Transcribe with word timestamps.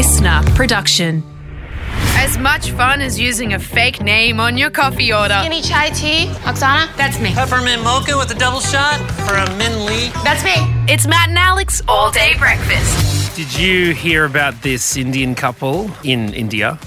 listener 0.00 0.40
production. 0.54 1.22
As 2.16 2.38
much 2.38 2.70
fun 2.70 3.02
as 3.02 3.20
using 3.20 3.52
a 3.52 3.58
fake 3.58 4.00
name 4.00 4.40
on 4.40 4.56
your 4.56 4.70
coffee 4.70 5.12
order. 5.12 5.34
Any 5.34 5.60
chai 5.60 5.90
tea? 5.90 6.24
Oksana? 6.48 6.96
That's 6.96 7.20
me. 7.20 7.34
Peppermint 7.34 7.84
mocha 7.84 8.16
with 8.16 8.30
a 8.30 8.34
double 8.34 8.60
shot 8.60 8.98
for 9.26 9.34
a 9.34 9.46
Min 9.58 9.84
Lee. 9.84 10.08
That's 10.24 10.42
me. 10.42 10.54
It's 10.90 11.06
Matt 11.06 11.28
and 11.28 11.36
Alex 11.36 11.82
all 11.86 12.10
day 12.10 12.34
breakfast. 12.38 13.36
Did 13.36 13.54
you 13.54 13.92
hear 13.92 14.24
about 14.24 14.62
this 14.62 14.96
Indian 14.96 15.34
couple 15.34 15.90
in 16.02 16.32
India 16.32 16.78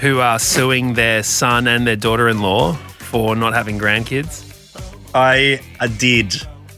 who 0.00 0.18
are 0.18 0.40
suing 0.40 0.94
their 0.94 1.22
son 1.22 1.68
and 1.68 1.86
their 1.86 1.94
daughter 1.94 2.28
in 2.28 2.42
law 2.42 2.72
for 2.72 3.36
not 3.36 3.54
having 3.54 3.78
grandkids? 3.78 4.44
I, 5.14 5.60
I 5.78 5.86
did. 5.86 6.34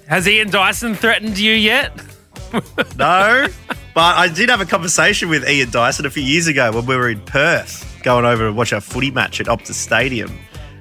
Has 0.07 0.29
Ian 0.29 0.51
Dyson 0.51 0.95
threatened 0.95 1.39
you 1.39 1.55
yet? 1.55 1.99
No, 2.99 3.49
but 3.95 4.17
I 4.17 4.29
did 4.29 4.49
have 4.49 4.61
a 4.61 4.67
conversation 4.67 5.29
with 5.29 5.49
Ian 5.49 5.71
Dyson 5.71 6.07
a 6.07 6.11
few 6.11 6.23
years 6.23 6.47
ago 6.47 6.73
when 6.73 6.87
we 6.87 6.97
were 6.97 7.11
in 7.11 7.21
Perth, 7.21 8.01
going 8.03 8.25
over 8.25 8.47
to 8.47 8.53
watch 8.53 8.73
our 8.73 8.81
footy 8.81 9.11
match 9.11 9.41
at 9.41 9.47
Optus 9.47 9.75
Stadium. 9.75 10.31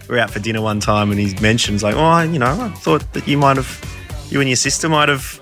We 0.07 0.15
were 0.15 0.19
out 0.19 0.31
for 0.31 0.39
dinner 0.39 0.61
one 0.61 0.79
time, 0.79 1.11
and 1.11 1.19
he 1.19 1.33
mentions 1.41 1.83
like, 1.83 1.95
"Oh, 1.95 2.21
you 2.21 2.39
know, 2.39 2.61
I 2.61 2.69
thought 2.69 3.13
that 3.13 3.27
you 3.27 3.37
might 3.37 3.57
have, 3.57 4.27
you 4.29 4.39
and 4.39 4.49
your 4.49 4.55
sister 4.55 4.89
might 4.89 5.09
have 5.09 5.39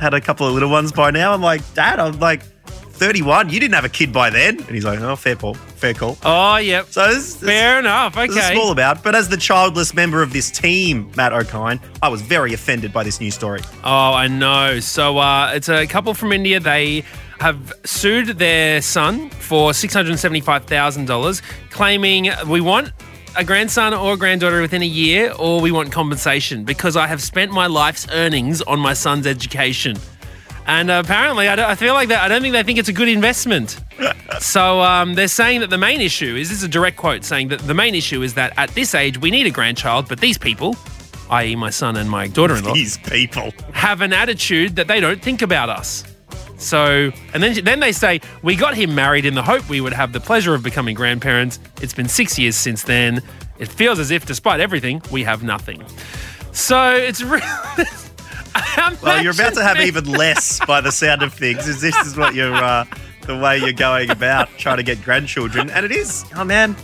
had 0.00 0.14
a 0.14 0.20
couple 0.20 0.46
of 0.46 0.54
little 0.54 0.70
ones 0.70 0.92
by 0.92 1.10
now." 1.10 1.32
I'm 1.32 1.42
like, 1.42 1.62
"Dad, 1.74 1.98
I'm 1.98 2.18
like 2.18 2.42
31. 2.98 3.48
You 3.50 3.60
didn't 3.60 3.74
have 3.74 3.84
a 3.84 3.88
kid 3.88 4.12
by 4.12 4.30
then." 4.30 4.58
And 4.58 4.70
he's 4.70 4.84
like, 4.84 5.00
"Oh, 5.00 5.16
fair 5.16 5.36
call, 5.36 5.54
fair 5.54 5.94
call." 5.94 6.18
Oh, 6.24 6.56
yep. 6.56 6.86
So 6.90 7.04
it's, 7.04 7.36
it's- 7.36 7.42
Fair 7.44 7.78
enough. 7.78 8.16
Okay. 8.16 8.52
small 8.54 8.70
about. 8.72 9.02
but 9.02 9.14
as 9.14 9.28
the 9.28 9.36
childless 9.36 9.94
member 9.94 10.22
of 10.22 10.32
this 10.32 10.50
team, 10.50 11.10
Matt 11.16 11.32
Okine, 11.32 11.80
I 12.02 12.08
was 12.08 12.20
very 12.22 12.52
offended 12.54 12.92
by 12.92 13.04
this 13.04 13.20
news 13.20 13.34
story. 13.34 13.60
Oh, 13.84 14.12
I 14.14 14.26
know. 14.28 14.80
So 14.80 15.18
uh, 15.18 15.52
it's 15.54 15.68
a 15.68 15.86
couple 15.86 16.12
from 16.14 16.32
India. 16.32 16.60
They 16.60 17.04
have 17.40 17.72
sued 17.84 18.26
their 18.38 18.82
son 18.82 19.30
for 19.30 19.70
$675,000, 19.70 21.42
claiming 21.70 22.30
we 22.48 22.60
want 22.60 22.92
a 23.36 23.44
grandson 23.44 23.94
or 23.94 24.14
a 24.14 24.16
granddaughter 24.16 24.60
within 24.60 24.82
a 24.82 24.86
year, 24.86 25.32
or 25.38 25.60
we 25.60 25.70
want 25.70 25.92
compensation 25.92 26.64
because 26.64 26.96
I 26.96 27.06
have 27.06 27.22
spent 27.22 27.52
my 27.52 27.66
life's 27.68 28.08
earnings 28.10 28.60
on 28.62 28.80
my 28.80 28.92
son's 28.94 29.26
education. 29.26 29.96
And 30.68 30.90
apparently, 30.90 31.48
I, 31.48 31.56
don't, 31.56 31.64
I 31.68 31.74
feel 31.74 31.94
like 31.94 32.08
that. 32.10 32.22
I 32.22 32.28
don't 32.28 32.42
think 32.42 32.52
they 32.52 32.62
think 32.62 32.78
it's 32.78 32.90
a 32.90 32.92
good 32.92 33.08
investment. 33.08 33.80
so 34.38 34.80
um, 34.82 35.14
they're 35.14 35.26
saying 35.26 35.60
that 35.60 35.70
the 35.70 35.78
main 35.78 36.00
issue 36.02 36.36
is 36.36 36.50
this 36.50 36.58
is 36.58 36.64
a 36.64 36.68
direct 36.68 36.98
quote 36.98 37.24
saying 37.24 37.48
that 37.48 37.60
the 37.60 37.72
main 37.72 37.94
issue 37.94 38.22
is 38.22 38.34
that 38.34 38.52
at 38.58 38.68
this 38.74 38.94
age 38.94 39.18
we 39.18 39.30
need 39.30 39.46
a 39.46 39.50
grandchild, 39.50 40.08
but 40.08 40.20
these 40.20 40.36
people, 40.36 40.76
i.e., 41.30 41.56
my 41.56 41.70
son 41.70 41.96
and 41.96 42.08
my 42.10 42.26
daughter-in-law, 42.28 42.74
These 42.74 42.98
people. 42.98 43.50
have 43.72 44.02
an 44.02 44.12
attitude 44.12 44.76
that 44.76 44.88
they 44.88 45.00
don't 45.00 45.22
think 45.22 45.40
about 45.40 45.70
us. 45.70 46.04
So, 46.58 47.12
and 47.32 47.42
then 47.42 47.64
then 47.64 47.80
they 47.80 47.92
say 47.92 48.20
we 48.42 48.54
got 48.56 48.74
him 48.74 48.94
married 48.94 49.24
in 49.24 49.34
the 49.34 49.42
hope 49.42 49.66
we 49.70 49.80
would 49.80 49.92
have 49.94 50.12
the 50.12 50.20
pleasure 50.20 50.54
of 50.54 50.62
becoming 50.62 50.94
grandparents. 50.94 51.60
It's 51.80 51.94
been 51.94 52.08
six 52.08 52.38
years 52.38 52.56
since 52.56 52.82
then. 52.82 53.22
It 53.58 53.68
feels 53.68 53.98
as 53.98 54.10
if, 54.10 54.26
despite 54.26 54.60
everything, 54.60 55.00
we 55.10 55.22
have 55.22 55.42
nothing. 55.42 55.82
So 56.52 56.94
it's 56.94 57.22
really. 57.32 57.46
Well, 59.02 59.22
you're 59.22 59.32
about 59.32 59.54
to 59.54 59.62
have 59.62 59.80
even 59.80 60.04
less 60.04 60.64
by 60.64 60.80
the 60.80 60.90
sound 60.90 61.22
of 61.22 61.32
things. 61.34 61.68
Is 61.68 61.80
this 61.80 61.96
is 62.06 62.16
what 62.16 62.34
you're 62.34 62.54
uh, 62.54 62.84
the 63.22 63.36
way 63.36 63.58
you're 63.58 63.72
going 63.72 64.10
about 64.10 64.48
trying 64.56 64.78
to 64.78 64.82
get 64.82 65.02
grandchildren? 65.02 65.70
And 65.70 65.84
it 65.84 65.92
is, 65.92 66.24
oh 66.36 66.44
man, 66.44 66.74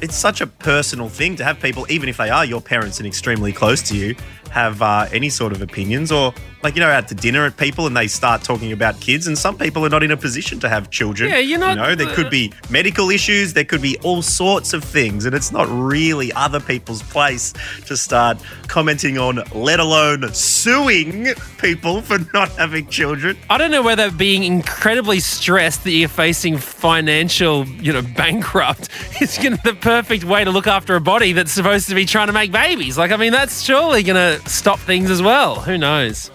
it's 0.00 0.16
such 0.16 0.40
a 0.40 0.46
personal 0.46 1.08
thing 1.08 1.36
to 1.36 1.44
have 1.44 1.60
people, 1.60 1.86
even 1.90 2.08
if 2.08 2.16
they 2.16 2.30
are 2.30 2.44
your 2.44 2.60
parents 2.60 2.98
and 2.98 3.06
extremely 3.06 3.52
close 3.52 3.82
to 3.82 3.96
you, 3.96 4.14
have 4.50 4.80
uh, 4.82 5.06
any 5.12 5.28
sort 5.28 5.52
of 5.52 5.62
opinions 5.62 6.10
or 6.12 6.32
like 6.62 6.74
you 6.74 6.80
know 6.80 6.88
out 6.88 7.06
to 7.08 7.14
dinner 7.14 7.46
at 7.46 7.56
people 7.56 7.86
and 7.86 7.96
they 7.96 8.08
start 8.08 8.42
talking 8.42 8.72
about 8.72 9.00
kids 9.00 9.26
and 9.28 9.38
some 9.38 9.56
people 9.56 9.84
are 9.86 9.88
not 9.88 10.02
in 10.02 10.10
a 10.10 10.16
position 10.16 10.58
to 10.58 10.68
have 10.68 10.90
children 10.90 11.30
Yeah, 11.30 11.38
you're 11.38 11.58
not- 11.58 11.70
you 11.76 11.82
know 11.82 11.94
there 11.94 12.12
could 12.14 12.30
be 12.30 12.52
medical 12.68 13.10
issues 13.10 13.52
there 13.52 13.64
could 13.64 13.80
be 13.82 13.96
all 13.98 14.22
sorts 14.22 14.72
of 14.72 14.82
things 14.82 15.24
and 15.24 15.34
it's 15.36 15.52
not 15.52 15.68
really 15.70 16.32
other 16.32 16.58
people's 16.58 17.02
place 17.04 17.52
to 17.86 17.96
start 17.96 18.38
commenting 18.66 19.18
on 19.18 19.40
let 19.54 19.78
alone 19.78 20.32
suing 20.34 21.28
people 21.60 22.02
for 22.02 22.18
not 22.34 22.48
having 22.52 22.86
children 22.88 23.36
I 23.48 23.56
don't 23.58 23.70
know 23.70 23.82
whether 23.82 24.10
being 24.10 24.42
incredibly 24.42 25.20
stressed 25.20 25.84
that 25.84 25.92
you're 25.92 26.08
facing 26.08 26.58
financial, 26.58 27.66
you 27.66 27.92
know, 27.92 28.02
bankrupt 28.02 28.88
is 29.20 29.36
to 29.38 29.50
the 29.62 29.74
perfect 29.74 30.24
way 30.24 30.42
to 30.44 30.50
look 30.50 30.66
after 30.66 30.96
a 30.96 31.00
body 31.00 31.32
that's 31.32 31.52
supposed 31.52 31.88
to 31.88 31.94
be 31.94 32.04
trying 32.04 32.26
to 32.28 32.32
make 32.32 32.50
babies. 32.50 32.96
Like, 32.98 33.12
I 33.12 33.16
mean, 33.16 33.32
that's 33.32 33.62
surely 33.62 34.02
going 34.02 34.16
to 34.42 34.48
stop 34.48 34.78
things 34.80 35.10
as 35.10 35.22
well. 35.22 35.56
Who 35.60 35.78
knows? 35.78 36.30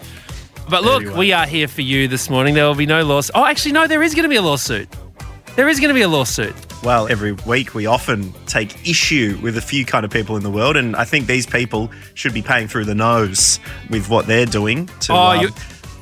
But 0.69 0.83
look, 0.83 1.01
Anyway. 1.03 1.17
we 1.17 1.31
are 1.33 1.45
here 1.45 1.67
for 1.67 1.81
you 1.81 2.07
this 2.07 2.29
morning. 2.29 2.53
There 2.53 2.65
will 2.65 2.75
be 2.75 2.85
no 2.85 3.03
lawsuit. 3.03 3.31
Oh, 3.35 3.45
actually, 3.45 3.73
no, 3.73 3.85
there 3.87 4.01
is 4.01 4.13
going 4.15 4.23
to 4.23 4.29
be 4.29 4.37
a 4.37 4.41
lawsuit. 4.41 4.87
There 5.55 5.67
is 5.67 5.79
going 5.79 5.89
to 5.89 5.93
be 5.93 6.01
a 6.01 6.07
lawsuit. 6.07 6.55
Well, 6.83 7.07
every 7.09 7.33
week 7.33 7.75
we 7.75 7.85
often 7.85 8.33
take 8.47 8.87
issue 8.87 9.37
with 9.41 9.57
a 9.57 9.61
few 9.61 9.85
kind 9.85 10.03
of 10.03 10.11
people 10.11 10.35
in 10.37 10.43
the 10.43 10.49
world, 10.49 10.75
and 10.77 10.95
I 10.95 11.03
think 11.05 11.27
these 11.27 11.45
people 11.45 11.91
should 12.13 12.33
be 12.33 12.41
paying 12.41 12.67
through 12.67 12.85
the 12.85 12.95
nose 12.95 13.59
with 13.89 14.09
what 14.09 14.25
they're 14.25 14.45
doing. 14.45 14.87
To, 15.01 15.13
Oh, 15.13 15.15
um, 15.17 15.41
you- 15.41 15.49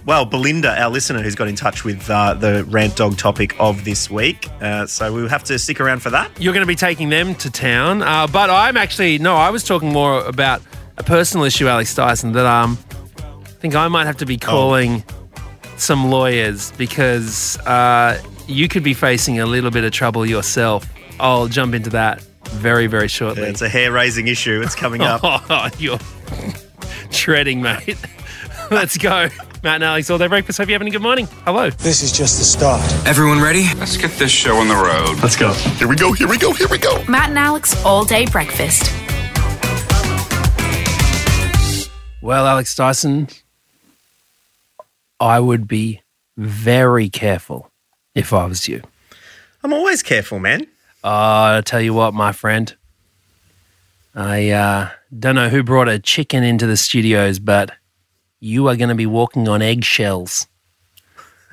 well, 0.05 0.25
Belinda, 0.25 0.79
our 0.81 0.89
listener, 0.89 1.21
who's 1.21 1.35
got 1.35 1.47
in 1.47 1.55
touch 1.55 1.83
with 1.83 2.09
uh, 2.09 2.33
the 2.35 2.63
rant 2.69 2.95
dog 2.95 3.17
topic 3.17 3.55
of 3.59 3.83
this 3.83 4.09
week, 4.09 4.47
uh, 4.61 4.85
so 4.87 5.11
we'll 5.13 5.27
have 5.29 5.43
to 5.45 5.59
stick 5.59 5.79
around 5.81 6.01
for 6.01 6.09
that. 6.11 6.31
You're 6.39 6.53
going 6.53 6.65
to 6.65 6.67
be 6.67 6.75
taking 6.75 7.09
them 7.09 7.35
to 7.35 7.51
town. 7.51 8.01
Uh, 8.01 8.25
but 8.27 8.49
I'm 8.49 8.77
actually, 8.77 9.17
no, 9.19 9.35
I 9.35 9.49
was 9.51 9.63
talking 9.63 9.91
more 9.91 10.23
about 10.25 10.61
a 10.97 11.03
personal 11.03 11.45
issue, 11.45 11.67
Alex 11.67 11.93
Dyson, 11.95 12.33
that 12.33 12.45
um, 12.45 12.77
I 13.19 13.49
think 13.61 13.75
I 13.75 13.87
might 13.87 14.05
have 14.05 14.17
to 14.17 14.25
be 14.25 14.37
calling 14.37 15.03
some 15.77 16.09
lawyers 16.09 16.71
because 16.73 17.57
uh, 17.59 18.21
you 18.47 18.67
could 18.67 18.83
be 18.83 18.93
facing 18.93 19.39
a 19.39 19.45
little 19.45 19.71
bit 19.71 19.83
of 19.83 19.91
trouble 19.91 20.25
yourself. 20.25 20.87
I'll 21.19 21.47
jump 21.47 21.73
into 21.73 21.89
that 21.91 22.21
very, 22.51 22.87
very 22.87 23.07
shortly. 23.07 23.43
It's 23.43 23.61
a 23.61 23.69
hair-raising 23.69 24.27
issue. 24.27 24.61
It's 24.63 24.75
coming 24.75 25.01
up. 25.01 25.21
Oh, 25.23 25.69
you're 25.77 25.99
treading, 27.11 27.61
mate. 27.61 27.97
Let's 28.71 28.97
go. 28.97 29.27
Matt 29.63 29.75
and 29.75 29.83
Alex, 29.83 30.09
all 30.09 30.17
day 30.17 30.27
breakfast. 30.27 30.57
Hope 30.57 30.69
you're 30.69 30.75
having 30.75 30.87
a 30.87 30.91
good 30.91 31.01
morning. 31.01 31.27
Hello. 31.45 31.69
This 31.69 32.01
is 32.01 32.11
just 32.11 32.39
the 32.39 32.45
start. 32.45 32.81
Everyone 33.05 33.41
ready? 33.41 33.65
Let's 33.77 33.97
get 33.97 34.11
this 34.11 34.31
show 34.31 34.55
on 34.57 34.67
the 34.67 34.75
road. 34.75 35.19
Let's 35.21 35.35
go. 35.35 35.53
Here 35.53 35.87
we 35.87 35.95
go, 35.95 36.13
here 36.13 36.27
we 36.27 36.37
go, 36.37 36.51
here 36.53 36.67
we 36.69 36.77
go. 36.77 37.03
Matt 37.07 37.29
and 37.29 37.37
Alex 37.37 37.83
all 37.85 38.03
day 38.05 38.25
breakfast. 38.25 38.91
Well, 42.23 42.45
Alex 42.45 42.75
Dyson, 42.75 43.29
I 45.19 45.39
would 45.39 45.67
be 45.67 46.01
very 46.37 47.09
careful 47.09 47.71
if 48.13 48.31
I 48.31 48.45
was 48.45 48.67
you. 48.67 48.83
I'm 49.63 49.73
always 49.73 50.03
careful, 50.03 50.37
man. 50.37 50.67
Uh, 51.03 51.57
I 51.57 51.61
tell 51.65 51.81
you 51.81 51.95
what, 51.95 52.13
my 52.13 52.31
friend. 52.31 52.75
I 54.13 54.51
uh, 54.51 54.89
don't 55.17 55.33
know 55.33 55.49
who 55.49 55.63
brought 55.63 55.89
a 55.89 55.97
chicken 55.97 56.43
into 56.43 56.67
the 56.67 56.77
studios, 56.77 57.39
but 57.39 57.71
you 58.39 58.67
are 58.67 58.75
going 58.75 58.89
to 58.89 58.95
be 58.95 59.07
walking 59.07 59.47
on 59.47 59.63
eggshells 59.63 60.45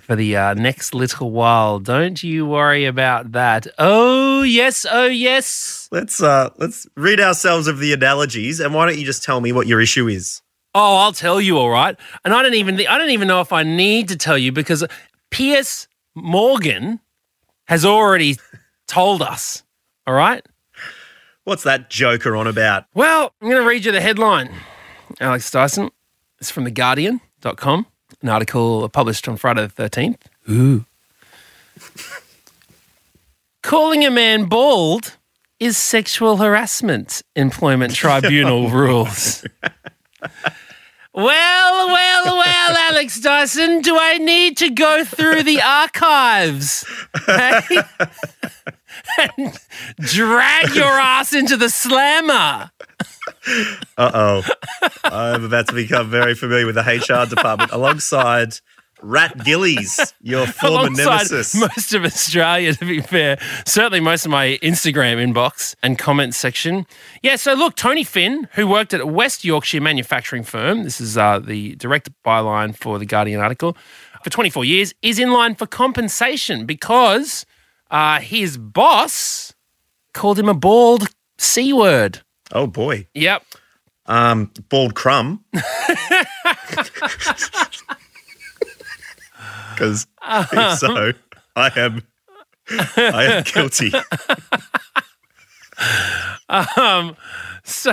for 0.02 0.16
the 0.16 0.36
uh, 0.36 0.52
next 0.52 0.94
little 0.94 1.30
while. 1.30 1.78
Don't 1.78 2.22
you 2.22 2.44
worry 2.44 2.84
about 2.84 3.32
that. 3.32 3.66
Oh 3.78 4.42
yes, 4.42 4.84
oh 4.90 5.06
yes. 5.06 5.88
Let's 5.90 6.22
uh, 6.22 6.50
let's 6.58 6.86
rid 6.94 7.20
ourselves 7.20 7.68
of 7.68 7.78
the 7.78 7.94
analogies, 7.94 8.60
and 8.60 8.74
why 8.74 8.84
don't 8.84 8.98
you 8.98 9.06
just 9.06 9.24
tell 9.24 9.40
me 9.40 9.50
what 9.50 9.66
your 9.66 9.80
issue 9.80 10.08
is? 10.08 10.42
Oh, 10.74 10.96
I'll 10.98 11.12
tell 11.12 11.40
you, 11.40 11.58
all 11.58 11.70
right. 11.70 11.96
And 12.24 12.34
I 12.34 12.42
don't 12.42 12.54
even 12.54 12.78
I 12.86 12.98
don't 12.98 13.10
even 13.10 13.28
know 13.28 13.40
if 13.40 13.52
I 13.52 13.62
need 13.62 14.08
to 14.08 14.16
tell 14.16 14.38
you 14.38 14.52
because 14.52 14.84
Piers 15.30 15.88
Morgan 16.14 17.00
has 17.66 17.84
already 17.84 18.36
told 18.86 19.22
us. 19.22 19.62
All 20.06 20.14
right. 20.14 20.44
What's 21.44 21.62
that 21.62 21.88
joker 21.90 22.36
on 22.36 22.46
about? 22.46 22.84
Well, 22.94 23.32
I'm 23.40 23.48
going 23.48 23.62
to 23.62 23.66
read 23.68 23.84
you 23.86 23.92
the 23.92 24.00
headline. 24.00 24.50
Alex 25.20 25.50
Dyson. 25.50 25.90
It's 26.40 26.50
from 26.50 26.66
theguardian.com, 26.66 27.86
an 28.22 28.28
article 28.28 28.88
published 28.90 29.26
on 29.28 29.36
Friday 29.36 29.66
the 29.66 29.88
13th. 29.88 30.20
Ooh. 30.50 30.84
Calling 33.62 34.04
a 34.04 34.10
man 34.10 34.44
bald 34.44 35.16
is 35.58 35.76
sexual 35.76 36.36
harassment, 36.36 37.22
Employment 37.34 37.94
Tribunal 37.94 38.70
rules. 38.70 39.44
Well, 41.18 41.88
well, 41.88 42.36
well, 42.36 42.76
Alex 42.92 43.18
Dyson, 43.18 43.80
do 43.80 43.98
I 43.98 44.18
need 44.18 44.56
to 44.58 44.70
go 44.70 45.04
through 45.04 45.42
the 45.42 45.60
archives? 45.60 46.86
Hey? 47.26 47.60
and 49.18 49.58
drag 49.98 50.76
your 50.76 50.84
ass 50.86 51.34
into 51.34 51.56
the 51.56 51.70
slammer. 51.70 52.70
Uh 53.96 54.10
oh. 54.14 54.42
I'm 55.02 55.42
about 55.42 55.66
to 55.66 55.74
become 55.74 56.08
very 56.08 56.36
familiar 56.36 56.66
with 56.66 56.76
the 56.76 56.82
HR 56.82 57.28
department 57.28 57.72
alongside 57.72 58.60
Rat 59.02 59.44
Gillies, 59.44 60.12
your 60.20 60.46
former 60.60 60.90
nemesis. 60.90 61.54
most 61.54 61.94
of 61.94 62.04
Australia, 62.04 62.72
to 62.74 62.84
be 62.84 63.00
fair. 63.00 63.38
Certainly 63.66 64.00
most 64.00 64.24
of 64.24 64.30
my 64.30 64.58
Instagram 64.62 65.16
inbox 65.16 65.74
and 65.82 65.98
comment 65.98 66.34
section. 66.34 66.86
Yeah, 67.22 67.36
so 67.36 67.54
look, 67.54 67.76
Tony 67.76 68.04
Finn, 68.04 68.48
who 68.52 68.66
worked 68.66 68.92
at 68.94 69.00
a 69.00 69.06
West 69.06 69.44
Yorkshire 69.44 69.80
manufacturing 69.80 70.42
firm, 70.42 70.84
this 70.84 71.00
is 71.00 71.16
uh, 71.16 71.38
the 71.38 71.74
direct 71.76 72.10
byline 72.24 72.76
for 72.76 72.98
the 72.98 73.06
Guardian 73.06 73.40
article, 73.40 73.76
for 74.22 74.30
24 74.30 74.64
years 74.64 74.94
is 75.02 75.18
in 75.18 75.32
line 75.32 75.54
for 75.54 75.66
compensation 75.66 76.66
because 76.66 77.46
uh, 77.90 78.20
his 78.20 78.58
boss 78.58 79.54
called 80.12 80.38
him 80.38 80.48
a 80.48 80.54
bald 80.54 81.08
C 81.38 81.72
word. 81.72 82.20
Oh 82.52 82.66
boy. 82.66 83.06
Yep. 83.14 83.44
Um, 84.06 84.50
bald 84.68 84.94
crumb. 84.94 85.44
Because 89.78 90.06
uh-huh. 90.22 90.46
if 90.72 90.78
so, 90.78 91.12
I 91.54 91.70
am, 91.76 92.02
I 92.96 93.24
am 93.24 93.42
guilty. 93.44 93.92
um, 96.76 97.16
So, 97.68 97.92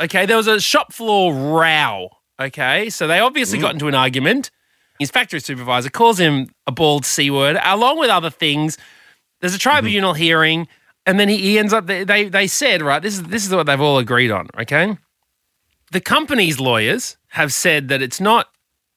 okay, 0.00 0.24
there 0.24 0.38
was 0.38 0.46
a 0.46 0.58
shop 0.58 0.92
floor 0.92 1.34
row. 1.34 2.08
Okay, 2.40 2.88
so 2.88 3.06
they 3.06 3.20
obviously 3.20 3.58
mm. 3.58 3.62
got 3.62 3.74
into 3.74 3.88
an 3.88 3.94
argument. 3.94 4.50
His 4.98 5.10
factory 5.10 5.38
supervisor 5.38 5.90
calls 5.90 6.18
him 6.18 6.48
a 6.66 6.72
bald 6.72 7.04
C 7.04 7.30
word, 7.30 7.58
along 7.62 7.98
with 7.98 8.08
other 8.08 8.30
things. 8.30 8.78
There's 9.40 9.54
a 9.54 9.58
mm-hmm. 9.58 9.70
tribunal 9.70 10.14
hearing, 10.14 10.66
and 11.04 11.20
then 11.20 11.28
he, 11.28 11.36
he 11.36 11.58
ends 11.58 11.74
up. 11.74 11.86
They, 11.86 12.04
they 12.04 12.28
they 12.30 12.46
said 12.46 12.80
right. 12.80 13.02
This 13.02 13.14
is 13.14 13.24
this 13.24 13.46
is 13.46 13.54
what 13.54 13.66
they've 13.66 13.80
all 13.80 13.98
agreed 13.98 14.30
on. 14.30 14.48
Okay, 14.58 14.96
the 15.90 16.00
company's 16.00 16.58
lawyers 16.58 17.18
have 17.28 17.52
said 17.52 17.88
that 17.88 18.00
it's 18.00 18.20
not 18.20 18.48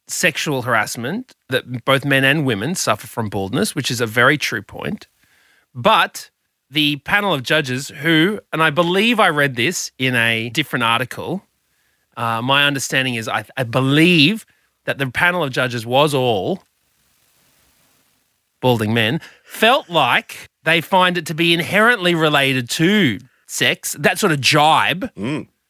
sexual 0.07 0.63
harassment 0.63 1.36
that 1.50 1.86
both 1.86 2.06
men 2.06 2.24
and 2.24 2.46
women 2.46 2.75
suffer 2.75 3.07
from 3.07 3.30
baldness, 3.30 3.75
which 3.75 3.90
is 3.90 4.02
a 4.02 4.06
very 4.06 4.38
true 4.38 4.62
point. 4.62 5.07
But 5.74 6.30
the 6.69 6.98
panel 6.98 7.34
of 7.34 7.44
judges 7.44 7.90
who, 7.90 8.40
and 8.54 8.62
I 8.62 8.69
believe 8.69 9.19
I 9.19 9.30
read 9.30 9.56
this 9.56 9.92
in 9.98 10.16
a 10.16 10.50
different 10.50 10.84
article. 10.84 11.44
Uh, 12.18 12.42
my 12.42 12.66
understanding 12.66 13.16
is 13.16 13.28
I, 13.28 13.46
I 13.57 13.63
believe 13.63 14.46
that 14.86 14.98
the 14.98 15.07
panel 15.07 15.44
of 15.44 15.52
judges 15.52 15.86
was 15.86 16.13
all 16.13 16.63
balding 18.62 18.94
men, 18.94 19.22
felt 19.44 19.90
like 19.90 20.50
they 20.63 20.81
find 20.81 21.18
it 21.18 21.25
to 21.28 21.34
be 21.34 21.54
inherently 21.54 22.16
related 22.16 22.68
to 22.68 23.19
sex, 23.46 23.96
that 24.00 24.18
sort 24.18 24.31
of 24.31 24.42
jibe. 24.42 25.12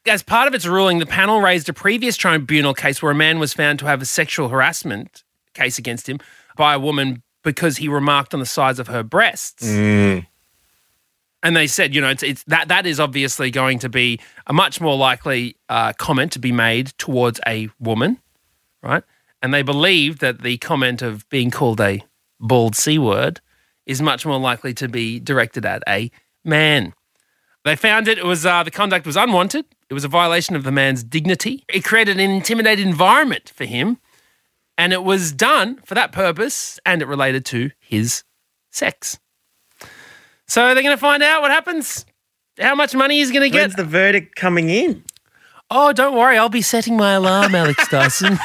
As 0.06 0.22
part 0.22 0.46
of 0.46 0.54
its 0.54 0.66
ruling, 0.66 0.98
the 0.98 1.06
panel 1.06 1.40
raised 1.40 1.68
a 1.68 1.72
previous 1.72 2.16
tribunal 2.16 2.74
case 2.74 3.02
where 3.02 3.10
a 3.10 3.14
man 3.14 3.38
was 3.38 3.52
found 3.52 3.80
to 3.80 3.86
have 3.86 4.00
a 4.00 4.04
sexual 4.04 4.48
harassment 4.48 5.24
case 5.52 5.78
against 5.78 6.08
him 6.08 6.20
by 6.56 6.74
a 6.74 6.78
woman 6.78 7.22
because 7.42 7.78
he 7.78 7.88
remarked 7.88 8.32
on 8.32 8.40
the 8.40 8.46
size 8.46 8.78
of 8.78 8.88
her 8.88 9.02
breasts. 9.02 9.66
And 11.42 11.56
they 11.56 11.66
said, 11.66 11.94
you 11.94 12.00
know, 12.00 12.08
it's, 12.08 12.22
it's 12.22 12.42
that 12.44 12.68
that 12.68 12.86
is 12.86 12.98
obviously 12.98 13.50
going 13.50 13.78
to 13.80 13.88
be 13.88 14.20
a 14.46 14.52
much 14.52 14.80
more 14.80 14.96
likely 14.96 15.56
uh, 15.68 15.92
comment 15.92 16.32
to 16.32 16.38
be 16.38 16.50
made 16.52 16.88
towards 16.98 17.40
a 17.46 17.68
woman, 17.78 18.18
right? 18.82 19.04
And 19.42 19.52
they 19.54 19.62
believe 19.62 20.20
that 20.20 20.42
the 20.42 20.56
comment 20.58 21.02
of 21.02 21.28
being 21.28 21.50
called 21.50 21.80
a 21.80 22.02
bald 22.40 22.74
c 22.74 22.98
word 22.98 23.40
is 23.86 24.02
much 24.02 24.26
more 24.26 24.38
likely 24.38 24.74
to 24.74 24.88
be 24.88 25.20
directed 25.20 25.64
at 25.64 25.82
a 25.88 26.10
man. 26.44 26.94
They 27.64 27.76
found 27.76 28.08
it, 28.08 28.18
it 28.18 28.24
was 28.24 28.44
uh, 28.46 28.62
the 28.62 28.70
conduct 28.70 29.06
was 29.06 29.16
unwanted. 29.16 29.66
It 29.88 29.94
was 29.94 30.04
a 30.04 30.08
violation 30.08 30.56
of 30.56 30.64
the 30.64 30.72
man's 30.72 31.04
dignity. 31.04 31.64
It 31.68 31.84
created 31.84 32.18
an 32.18 32.30
intimidated 32.30 32.86
environment 32.86 33.52
for 33.54 33.64
him, 33.64 33.98
and 34.76 34.92
it 34.92 35.04
was 35.04 35.32
done 35.32 35.80
for 35.84 35.94
that 35.94 36.12
purpose, 36.12 36.80
and 36.84 37.02
it 37.02 37.06
related 37.06 37.44
to 37.46 37.70
his 37.78 38.24
sex. 38.70 39.18
So 40.48 40.74
they're 40.74 40.82
going 40.82 40.96
to 40.96 41.00
find 41.00 41.22
out 41.22 41.42
what 41.42 41.50
happens, 41.50 42.04
how 42.58 42.74
much 42.74 42.94
money 42.94 43.18
he's 43.18 43.30
going 43.30 43.42
to 43.42 43.50
get. 43.50 43.62
When's 43.62 43.74
the 43.76 43.84
verdict 43.84 44.34
coming 44.36 44.70
in? 44.70 45.04
Oh, 45.70 45.92
don't 45.92 46.16
worry, 46.16 46.38
I'll 46.38 46.48
be 46.48 46.62
setting 46.62 46.96
my 46.96 47.12
alarm, 47.12 47.54
Alex 47.54 47.88
Dyson. 47.90 48.38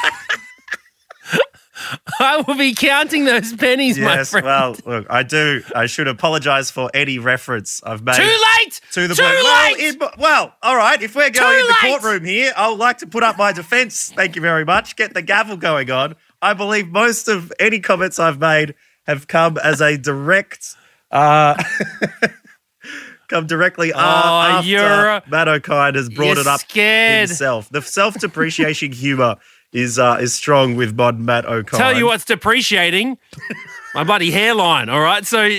I 2.20 2.44
will 2.48 2.56
be 2.56 2.74
counting 2.74 3.26
those 3.26 3.54
pennies, 3.54 3.98
my 4.00 4.24
friend. 4.24 4.46
well, 4.46 4.76
look, 4.86 5.08
I 5.10 5.24
do. 5.24 5.64
I 5.76 5.86
should 5.86 6.08
apologise 6.08 6.70
for 6.72 6.90
any 6.94 7.20
reference 7.20 7.82
I've 7.84 8.04
made. 8.04 8.16
Too 8.16 8.24
late. 8.24 8.82
To 8.92 9.08
the 9.08 9.16
Too 9.16 9.22
point. 9.24 9.36
Well, 9.36 9.72
late. 9.74 9.80
in- 9.96 10.00
well, 10.20 10.56
all 10.62 10.76
right. 10.76 11.02
If 11.02 11.16
we're 11.16 11.30
going 11.30 11.54
Too 11.56 11.62
in 11.62 11.68
the 11.68 11.76
late. 11.84 11.92
courtroom 12.02 12.26
here, 12.26 12.54
I 12.56 12.70
would 12.70 12.80
like 12.80 12.98
to 13.00 13.08
put 13.08 13.24
up 13.24 13.38
my 13.38 13.52
defence. 13.52 14.12
Thank 14.16 14.36
you 14.36 14.42
very 14.42 14.66
much. 14.66 14.96
Get 14.96 15.14
the 15.14 15.22
gavel 15.22 15.58
going 15.58 15.90
on. 15.92 16.16
I 16.42 16.54
believe 16.54 16.88
most 16.88 17.28
of 17.28 17.52
any 17.60 17.80
comments 17.80 18.20
I've 18.20 18.40
made 18.40 18.76
have 19.08 19.28
come 19.28 19.58
as 19.58 19.82
a 19.82 19.98
direct, 19.98 20.76
uh, 21.12 21.56
come 23.28 23.48
directly 23.48 23.94
uh, 23.94 24.00
after 24.00 24.68
you're- 24.70 25.22
Matt 25.30 25.48
Okine 25.48 25.96
has 25.96 26.10
brought 26.10 26.38
it 26.38 26.48
up 26.48 26.60
scared. 26.62 27.30
himself. 27.30 27.70
The 27.70 27.82
self-depreciation 27.82 28.92
humour 28.94 29.38
is 29.74 29.98
uh, 29.98 30.18
is 30.20 30.34
strong 30.34 30.76
with 30.76 30.96
modern 30.96 31.26
Matt 31.26 31.46
Okine. 31.46 31.78
Tell 31.78 31.98
you 31.98 32.06
what's 32.06 32.26
depreciating. 32.26 33.18
My 33.94 34.06
bloody 34.06 34.32
hairline, 34.32 34.88
all 34.88 35.02
right? 35.02 35.26
So, 35.26 35.50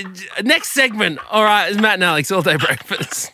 next 0.42 0.70
segment, 0.70 1.18
all 1.30 1.44
right, 1.44 1.70
is 1.70 1.76
Matt 1.78 1.94
and 1.94 2.04
Alex 2.04 2.30
all 2.30 2.40
day 2.40 2.56
breakfast. 2.56 3.30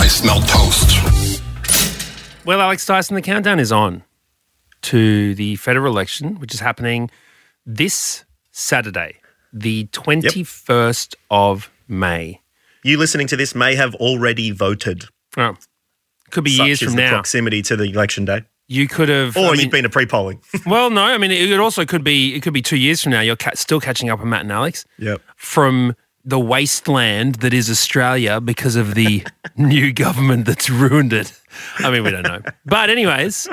I 0.00 0.06
smell 0.08 0.40
toast. 0.40 1.42
Well, 2.46 2.62
Alex 2.62 2.86
Dyson, 2.86 3.14
the 3.14 3.22
countdown 3.22 3.58
is 3.60 3.70
on 3.70 4.02
to 4.82 5.34
the 5.34 5.56
federal 5.56 5.92
election, 5.92 6.38
which 6.40 6.54
is 6.54 6.60
happening 6.60 7.10
this 7.66 8.24
Saturday, 8.52 9.16
the 9.52 9.86
21st 9.88 11.14
of 11.30 11.70
May. 11.88 12.40
You 12.82 12.98
listening 12.98 13.26
to 13.28 13.36
this 13.36 13.54
may 13.54 13.74
have 13.74 13.94
already 13.94 14.50
voted. 14.50 15.04
Oh, 15.36 15.56
could 16.30 16.44
be 16.44 16.56
Such 16.56 16.66
years 16.66 16.82
from 16.82 16.92
the 16.92 17.02
now. 17.02 17.10
proximity 17.10 17.62
to 17.62 17.76
the 17.76 17.84
election 17.84 18.24
day. 18.24 18.42
You 18.66 18.88
could 18.88 19.08
have. 19.08 19.36
Or 19.36 19.40
I 19.40 19.50
mean- 19.52 19.60
you've 19.60 19.70
been 19.70 19.84
to 19.84 19.90
pre-polling. 19.90 20.40
Well, 20.66 20.90
no. 20.90 21.02
I 21.02 21.18
mean, 21.18 21.30
it 21.30 21.58
also 21.60 21.84
could 21.84 22.04
be. 22.04 22.34
It 22.34 22.42
could 22.42 22.54
be 22.54 22.62
two 22.62 22.76
years 22.76 23.02
from 23.02 23.12
now. 23.12 23.20
You're 23.20 23.36
ca- 23.36 23.52
still 23.54 23.80
catching 23.80 24.10
up 24.10 24.20
on 24.20 24.28
Matt 24.28 24.42
and 24.42 24.52
Alex 24.52 24.86
yep. 24.98 25.20
from 25.36 25.94
the 26.24 26.38
wasteland 26.38 27.36
that 27.36 27.52
is 27.52 27.68
Australia 27.68 28.40
because 28.40 28.76
of 28.76 28.94
the 28.94 29.26
new 29.56 29.92
government 29.92 30.46
that's 30.46 30.70
ruined 30.70 31.12
it. 31.12 31.38
I 31.78 31.90
mean, 31.90 32.02
we 32.02 32.10
don't 32.10 32.22
know. 32.22 32.40
But 32.64 32.88
anyways, 32.88 33.46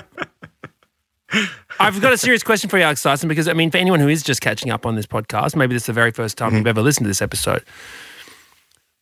I've 1.80 2.02
got 2.02 2.14
a 2.14 2.18
serious 2.18 2.44
question 2.44 2.70
for 2.70 2.78
you, 2.78 2.84
Alex 2.84 3.04
Dyson, 3.04 3.28
because 3.28 3.48
I 3.48 3.54
mean, 3.54 3.72
for 3.72 3.78
anyone 3.78 4.00
who 4.00 4.08
is 4.08 4.24
just 4.24 4.40
catching 4.40 4.72
up 4.72 4.86
on 4.86 4.96
this 4.96 5.06
podcast, 5.06 5.56
maybe 5.56 5.74
this 5.74 5.84
is 5.84 5.88
the 5.88 5.94
very 5.94 6.12
first 6.12 6.38
time 6.38 6.54
you've 6.54 6.62
mm-hmm. 6.62 6.70
ever 6.70 6.82
listened 6.82 7.06
to 7.06 7.10
this 7.10 7.22
episode. 7.22 7.64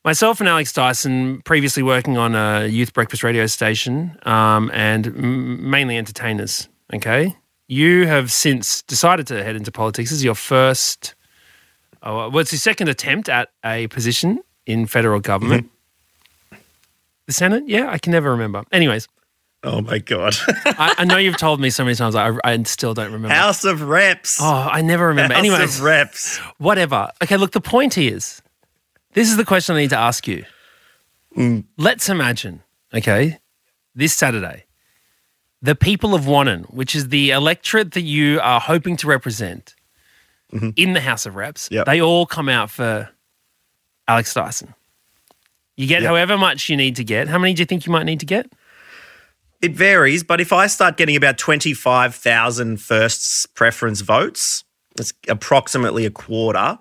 Myself 0.05 0.39
and 0.39 0.47
Alex 0.47 0.71
Dyson, 0.71 1.41
previously 1.43 1.83
working 1.83 2.17
on 2.17 2.33
a 2.33 2.65
youth 2.67 2.93
breakfast 2.93 3.21
radio 3.23 3.45
station 3.47 4.17
um, 4.23 4.71
and 4.73 5.07
m- 5.07 5.69
mainly 5.69 5.97
entertainers. 5.97 6.69
Okay. 6.93 7.35
You 7.67 8.07
have 8.07 8.31
since 8.31 8.81
decided 8.83 9.27
to 9.27 9.43
head 9.43 9.55
into 9.55 9.71
politics. 9.71 10.09
This 10.09 10.19
is 10.19 10.23
your 10.23 10.35
first, 10.35 11.15
oh, 12.01 12.29
well, 12.29 12.39
it's 12.39 12.51
your 12.51 12.59
second 12.59 12.87
attempt 12.87 13.27
at 13.29 13.49
a 13.63 13.87
position 13.87 14.39
in 14.65 14.87
federal 14.87 15.19
government. 15.19 15.69
The 17.27 17.33
Senate? 17.33 17.63
Yeah, 17.67 17.91
I 17.91 17.97
can 17.99 18.11
never 18.11 18.31
remember. 18.31 18.63
Anyways, 18.71 19.07
Oh 19.61 19.81
my 19.81 19.97
God. 19.99 20.33
I, 20.47 20.95
I 20.99 21.03
know 21.03 21.17
you've 21.17 21.35
told 21.37 21.59
me 21.59 21.69
so 21.69 21.83
many 21.83 21.93
times, 21.93 22.15
I, 22.15 22.31
I 22.45 22.63
still 22.63 22.93
don't 22.93 23.11
remember. 23.11 23.35
House 23.35 23.65
of 23.65 23.81
Reps. 23.81 24.39
Oh, 24.41 24.45
I 24.71 24.81
never 24.81 25.07
remember. 25.07 25.33
House 25.33 25.43
Anyways, 25.43 25.79
of 25.79 25.83
Reps. 25.83 26.37
whatever. 26.59 27.11
Okay, 27.21 27.35
look, 27.35 27.51
the 27.51 27.59
point 27.59 27.97
is 27.97 28.41
this 29.19 29.29
is 29.29 29.35
the 29.35 29.43
question 29.43 29.75
I 29.75 29.79
need 29.79 29.89
to 29.89 29.97
ask 29.97 30.29
you. 30.29 30.45
Mm. 31.35 31.65
Let's 31.75 32.07
imagine, 32.07 32.63
okay, 32.93 33.39
this 33.93 34.13
Saturday, 34.13 34.63
the 35.61 35.75
people 35.75 36.15
of 36.15 36.21
Wannon, 36.21 36.73
which 36.73 36.95
is 36.95 37.09
the 37.09 37.31
electorate 37.31 37.91
that 37.91 38.03
you 38.03 38.39
are 38.39 38.61
hoping 38.61 38.95
to 38.95 39.07
represent 39.07 39.75
mm-hmm. 40.53 40.69
in 40.77 40.93
the 40.93 41.01
House 41.01 41.25
of 41.25 41.35
Reps, 41.35 41.67
Yep. 41.69 41.85
they 41.85 42.01
all 42.01 42.25
come 42.25 42.47
out 42.47 42.71
for 42.71 43.09
Alex 44.07 44.33
Dyson. 44.33 44.73
You 45.75 45.85
get 45.85 46.01
Yep. 46.01 46.07
however 46.07 46.37
much 46.37 46.69
you 46.69 46.77
need 46.77 46.95
to 46.95 47.03
get. 47.03 47.27
How 47.27 47.37
many 47.37 47.53
do 47.53 47.61
you 47.61 47.65
think 47.65 47.85
you 47.85 47.91
might 47.91 48.05
need 48.05 48.21
to 48.21 48.25
get? 48.25 48.49
It 49.61 49.75
varies, 49.75 50.23
but 50.23 50.39
if 50.39 50.53
I 50.53 50.67
start 50.67 50.95
getting 50.95 51.17
about 51.17 51.37
25,000 51.37 52.79
first 52.79 53.53
preference 53.53 53.99
votes, 53.99 54.63
it's 54.97 55.11
approximately 55.27 56.05
a 56.05 56.09
quarter. 56.09 56.79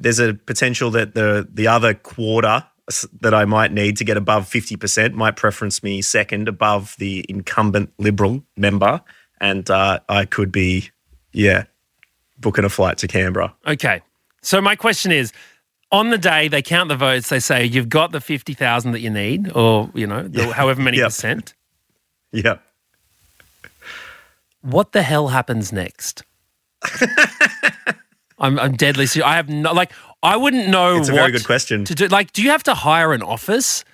There's 0.00 0.18
a 0.18 0.34
potential 0.34 0.90
that 0.92 1.14
the 1.14 1.46
the 1.52 1.66
other 1.66 1.94
quarter 1.94 2.64
that 3.20 3.34
I 3.34 3.44
might 3.44 3.70
need 3.72 3.98
to 3.98 4.04
get 4.04 4.16
above 4.16 4.46
50% 4.48 5.12
might 5.12 5.36
preference 5.36 5.82
me 5.82 6.00
second 6.00 6.48
above 6.48 6.94
the 6.98 7.22
incumbent 7.28 7.92
Liberal 7.98 8.42
member. 8.56 9.02
And 9.42 9.68
uh, 9.68 10.00
I 10.08 10.24
could 10.24 10.50
be, 10.50 10.88
yeah, 11.32 11.64
booking 12.38 12.64
a 12.64 12.70
flight 12.70 12.96
to 12.98 13.06
Canberra. 13.06 13.54
Okay. 13.66 14.00
So 14.40 14.62
my 14.62 14.74
question 14.74 15.12
is, 15.12 15.32
on 15.92 16.08
the 16.10 16.16
day 16.18 16.48
they 16.48 16.62
count 16.62 16.88
the 16.88 16.96
votes, 16.96 17.28
they 17.28 17.40
say 17.40 17.64
you've 17.64 17.88
got 17.90 18.12
the 18.12 18.20
fifty 18.20 18.54
thousand 18.54 18.92
that 18.92 19.00
you 19.00 19.10
need, 19.10 19.52
or 19.54 19.90
you 19.94 20.06
know, 20.06 20.22
the, 20.26 20.52
however 20.52 20.80
many 20.80 20.96
Yep. 20.98 21.06
percent. 21.08 21.54
Yeah. 22.32 22.58
What 24.62 24.92
the 24.92 25.02
hell 25.02 25.28
happens 25.28 25.72
next? 25.72 26.22
I'm, 28.38 28.58
I'm 28.58 28.76
deadly 28.76 29.06
serious. 29.06 29.26
I 29.26 29.36
have 29.36 29.48
no 29.48 29.72
like. 29.72 29.92
I 30.22 30.36
wouldn't 30.36 30.68
know. 30.68 30.98
It's 30.98 31.08
a 31.08 31.12
what 31.12 31.18
very 31.18 31.32
good 31.32 31.46
question. 31.46 31.84
To 31.84 31.94
do 31.94 32.08
like, 32.08 32.32
do 32.32 32.42
you 32.42 32.50
have 32.50 32.62
to 32.64 32.74
hire 32.74 33.12
an 33.12 33.22
office? 33.22 33.84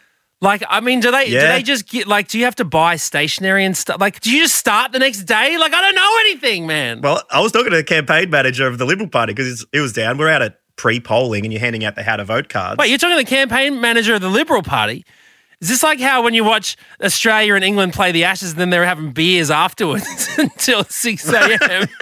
Like, 0.41 0.63
I 0.69 0.81
mean, 0.81 1.01
do 1.01 1.11
they 1.11 1.31
do 1.31 1.41
they 1.41 1.63
just 1.63 1.89
get 1.89 2.07
like? 2.07 2.29
Do 2.29 2.39
you 2.39 2.45
have 2.45 2.57
to 2.57 2.65
buy 2.65 2.97
stationery 2.97 3.65
and 3.65 3.77
stuff? 3.77 4.01
Like, 4.01 4.21
do 4.21 4.31
you 4.31 4.43
just 4.43 4.57
start 4.57 4.93
the 4.93 4.99
next 4.99 5.25
day? 5.25 5.57
Like, 5.57 5.73
I 5.73 5.81
don't 5.81 5.95
know 5.95 6.17
anything, 6.21 6.67
man. 6.67 7.01
Well, 7.01 7.23
I 7.31 7.41
was 7.41 7.53
talking 7.53 7.71
to 7.71 7.77
the 7.77 7.85
campaign 7.85 8.31
manager 8.31 8.67
of 8.67 8.79
the 8.79 8.85
Liberal 8.85 9.09
Party 9.09 9.33
because 9.33 9.67
it 9.73 9.81
was 9.81 9.93
down. 9.93 10.19
We're 10.19 10.29
out 10.29 10.43
at 10.43 10.61
pre-polling, 10.77 11.45
and 11.45 11.53
you're 11.53 11.61
handing 11.61 11.85
out 11.85 11.95
the 11.95 12.03
how 12.03 12.17
to 12.17 12.25
vote 12.25 12.49
cards. 12.49 12.79
Wait, 12.79 12.89
you're 12.91 12.99
talking 12.99 13.17
to 13.17 13.25
the 13.25 13.29
campaign 13.29 13.81
manager 13.81 14.15
of 14.15 14.21
the 14.21 14.29
Liberal 14.29 14.63
Party? 14.63 15.05
Is 15.65 15.71
this 15.71 15.83
like 15.83 15.99
how 15.99 16.23
when 16.23 16.35
you 16.35 16.45
watch 16.45 16.77
Australia 17.03 17.55
and 17.55 17.65
England 17.65 17.95
play 17.95 18.13
the 18.13 18.25
Ashes, 18.25 18.51
and 18.51 18.61
then 18.61 18.69
they're 18.69 18.85
having 18.85 19.13
beers 19.13 19.51
afterwards 19.51 20.29
until 20.39 20.85
six 20.85 21.27
a.m. 21.33 21.89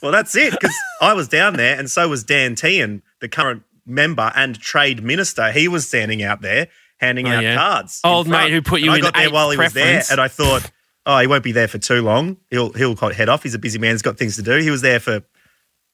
Well, 0.00 0.12
that's 0.12 0.36
it 0.36 0.52
because 0.52 0.74
I 1.00 1.12
was 1.14 1.26
down 1.26 1.56
there, 1.56 1.76
and 1.76 1.90
so 1.90 2.08
was 2.08 2.22
Dan 2.22 2.54
Tehan, 2.54 3.02
the 3.20 3.28
current 3.28 3.64
member 3.84 4.30
and 4.36 4.56
trade 4.56 5.02
minister. 5.02 5.50
He 5.50 5.66
was 5.66 5.88
standing 5.88 6.22
out 6.22 6.42
there 6.42 6.68
handing 7.00 7.26
Oh, 7.26 7.32
out 7.32 7.42
yeah. 7.42 7.56
cards. 7.56 8.00
Old 8.04 8.28
mate 8.28 8.52
who 8.52 8.62
put 8.62 8.80
you 8.82 8.92
And 8.92 8.98
I 8.98 9.00
got 9.00 9.14
there 9.14 9.30
while 9.30 9.50
he 9.50 9.56
was 9.56 9.72
there, 9.72 10.04
and 10.12 10.20
I 10.20 10.28
thought, 10.28 10.70
oh, 11.06 11.18
he 11.18 11.26
won't 11.26 11.42
be 11.42 11.50
there 11.50 11.66
for 11.66 11.78
too 11.78 12.02
long. 12.02 12.36
He'll 12.50 12.72
he'll 12.72 12.94
head 12.94 13.28
off. 13.28 13.42
He's 13.42 13.54
a 13.54 13.58
busy 13.58 13.80
man. 13.80 13.94
He's 13.94 14.02
got 14.02 14.16
things 14.16 14.36
to 14.36 14.42
do. 14.42 14.58
He 14.58 14.70
was 14.70 14.82
there 14.82 15.00
for 15.00 15.22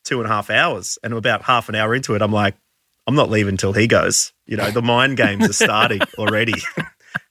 two 0.04 0.20
and 0.20 0.28
a 0.30 0.30
half 0.30 0.50
hours, 0.50 0.98
and 1.02 1.14
about 1.14 1.40
half 1.42 1.70
an 1.70 1.74
hour 1.74 1.94
into 1.94 2.14
it, 2.16 2.20
I'm 2.20 2.32
like, 2.32 2.54
I'm 3.06 3.14
not 3.14 3.30
leaving 3.30 3.54
until 3.54 3.72
he 3.72 3.86
goes. 3.86 4.34
You 4.44 4.58
know, 4.58 4.70
the 4.70 4.82
mind 4.82 5.16
games 5.16 5.48
are 5.48 5.54
starting 5.54 6.00
already. 6.18 6.54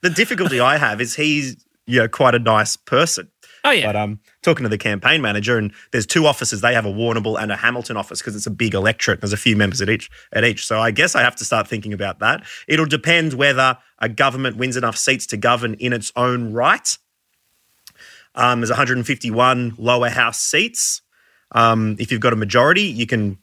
The 0.02 0.10
difficulty 0.10 0.60
I 0.60 0.78
have 0.78 1.02
is 1.02 1.16
he's 1.16 1.66
you 1.86 2.00
know 2.00 2.08
quite 2.08 2.36
a 2.36 2.40
nice 2.40 2.76
person. 2.76 3.30
Oh 3.64 3.72
yeah, 3.72 3.88
But 3.88 3.96
um, 3.96 4.20
talking 4.44 4.64
to 4.64 4.70
the 4.70 4.78
campaign 4.78 5.22
manager, 5.22 5.58
and 5.58 5.74
there's 5.92 6.06
two 6.06 6.26
offices. 6.26 6.62
They 6.62 6.74
have 6.74 6.86
a 6.86 6.92
Warrnambool 6.92 7.42
and 7.42 7.52
a 7.52 7.58
Hamilton 7.58 7.98
office 7.98 8.20
because 8.20 8.36
it's 8.36 8.46
a 8.46 8.52
big 8.52 8.74
electorate. 8.74 9.20
There's 9.20 9.34
a 9.34 9.38
few 9.38 9.56
members 9.56 9.82
at 9.82 9.90
each. 9.90 10.10
At 10.32 10.46
each, 10.46 10.66
so 10.66 10.80
I 10.80 10.92
guess 10.92 11.16
I 11.16 11.22
have 11.22 11.36
to 11.38 11.46
start 11.46 11.68
thinking 11.68 11.92
about 11.92 12.20
that. 12.20 12.46
It'll 12.68 12.86
depend 12.86 13.34
whether 13.34 13.78
a 14.00 14.10
government 14.10 14.58
wins 14.58 14.78
enough 14.78 14.98
seats 14.98 15.26
to 15.28 15.38
govern 15.38 15.74
in 15.76 15.92
its 15.92 16.12
own 16.16 16.54
right. 16.54 16.98
Um, 18.36 18.62
there's 18.62 18.70
151 18.70 19.76
lower 19.78 20.10
house 20.10 20.40
seats. 20.40 21.02
Um, 21.52 21.96
if 22.00 22.12
you've 22.12 22.22
got 22.22 22.34
a 22.34 22.38
majority, 22.38 22.84
you 22.84 23.08
can 23.08 23.40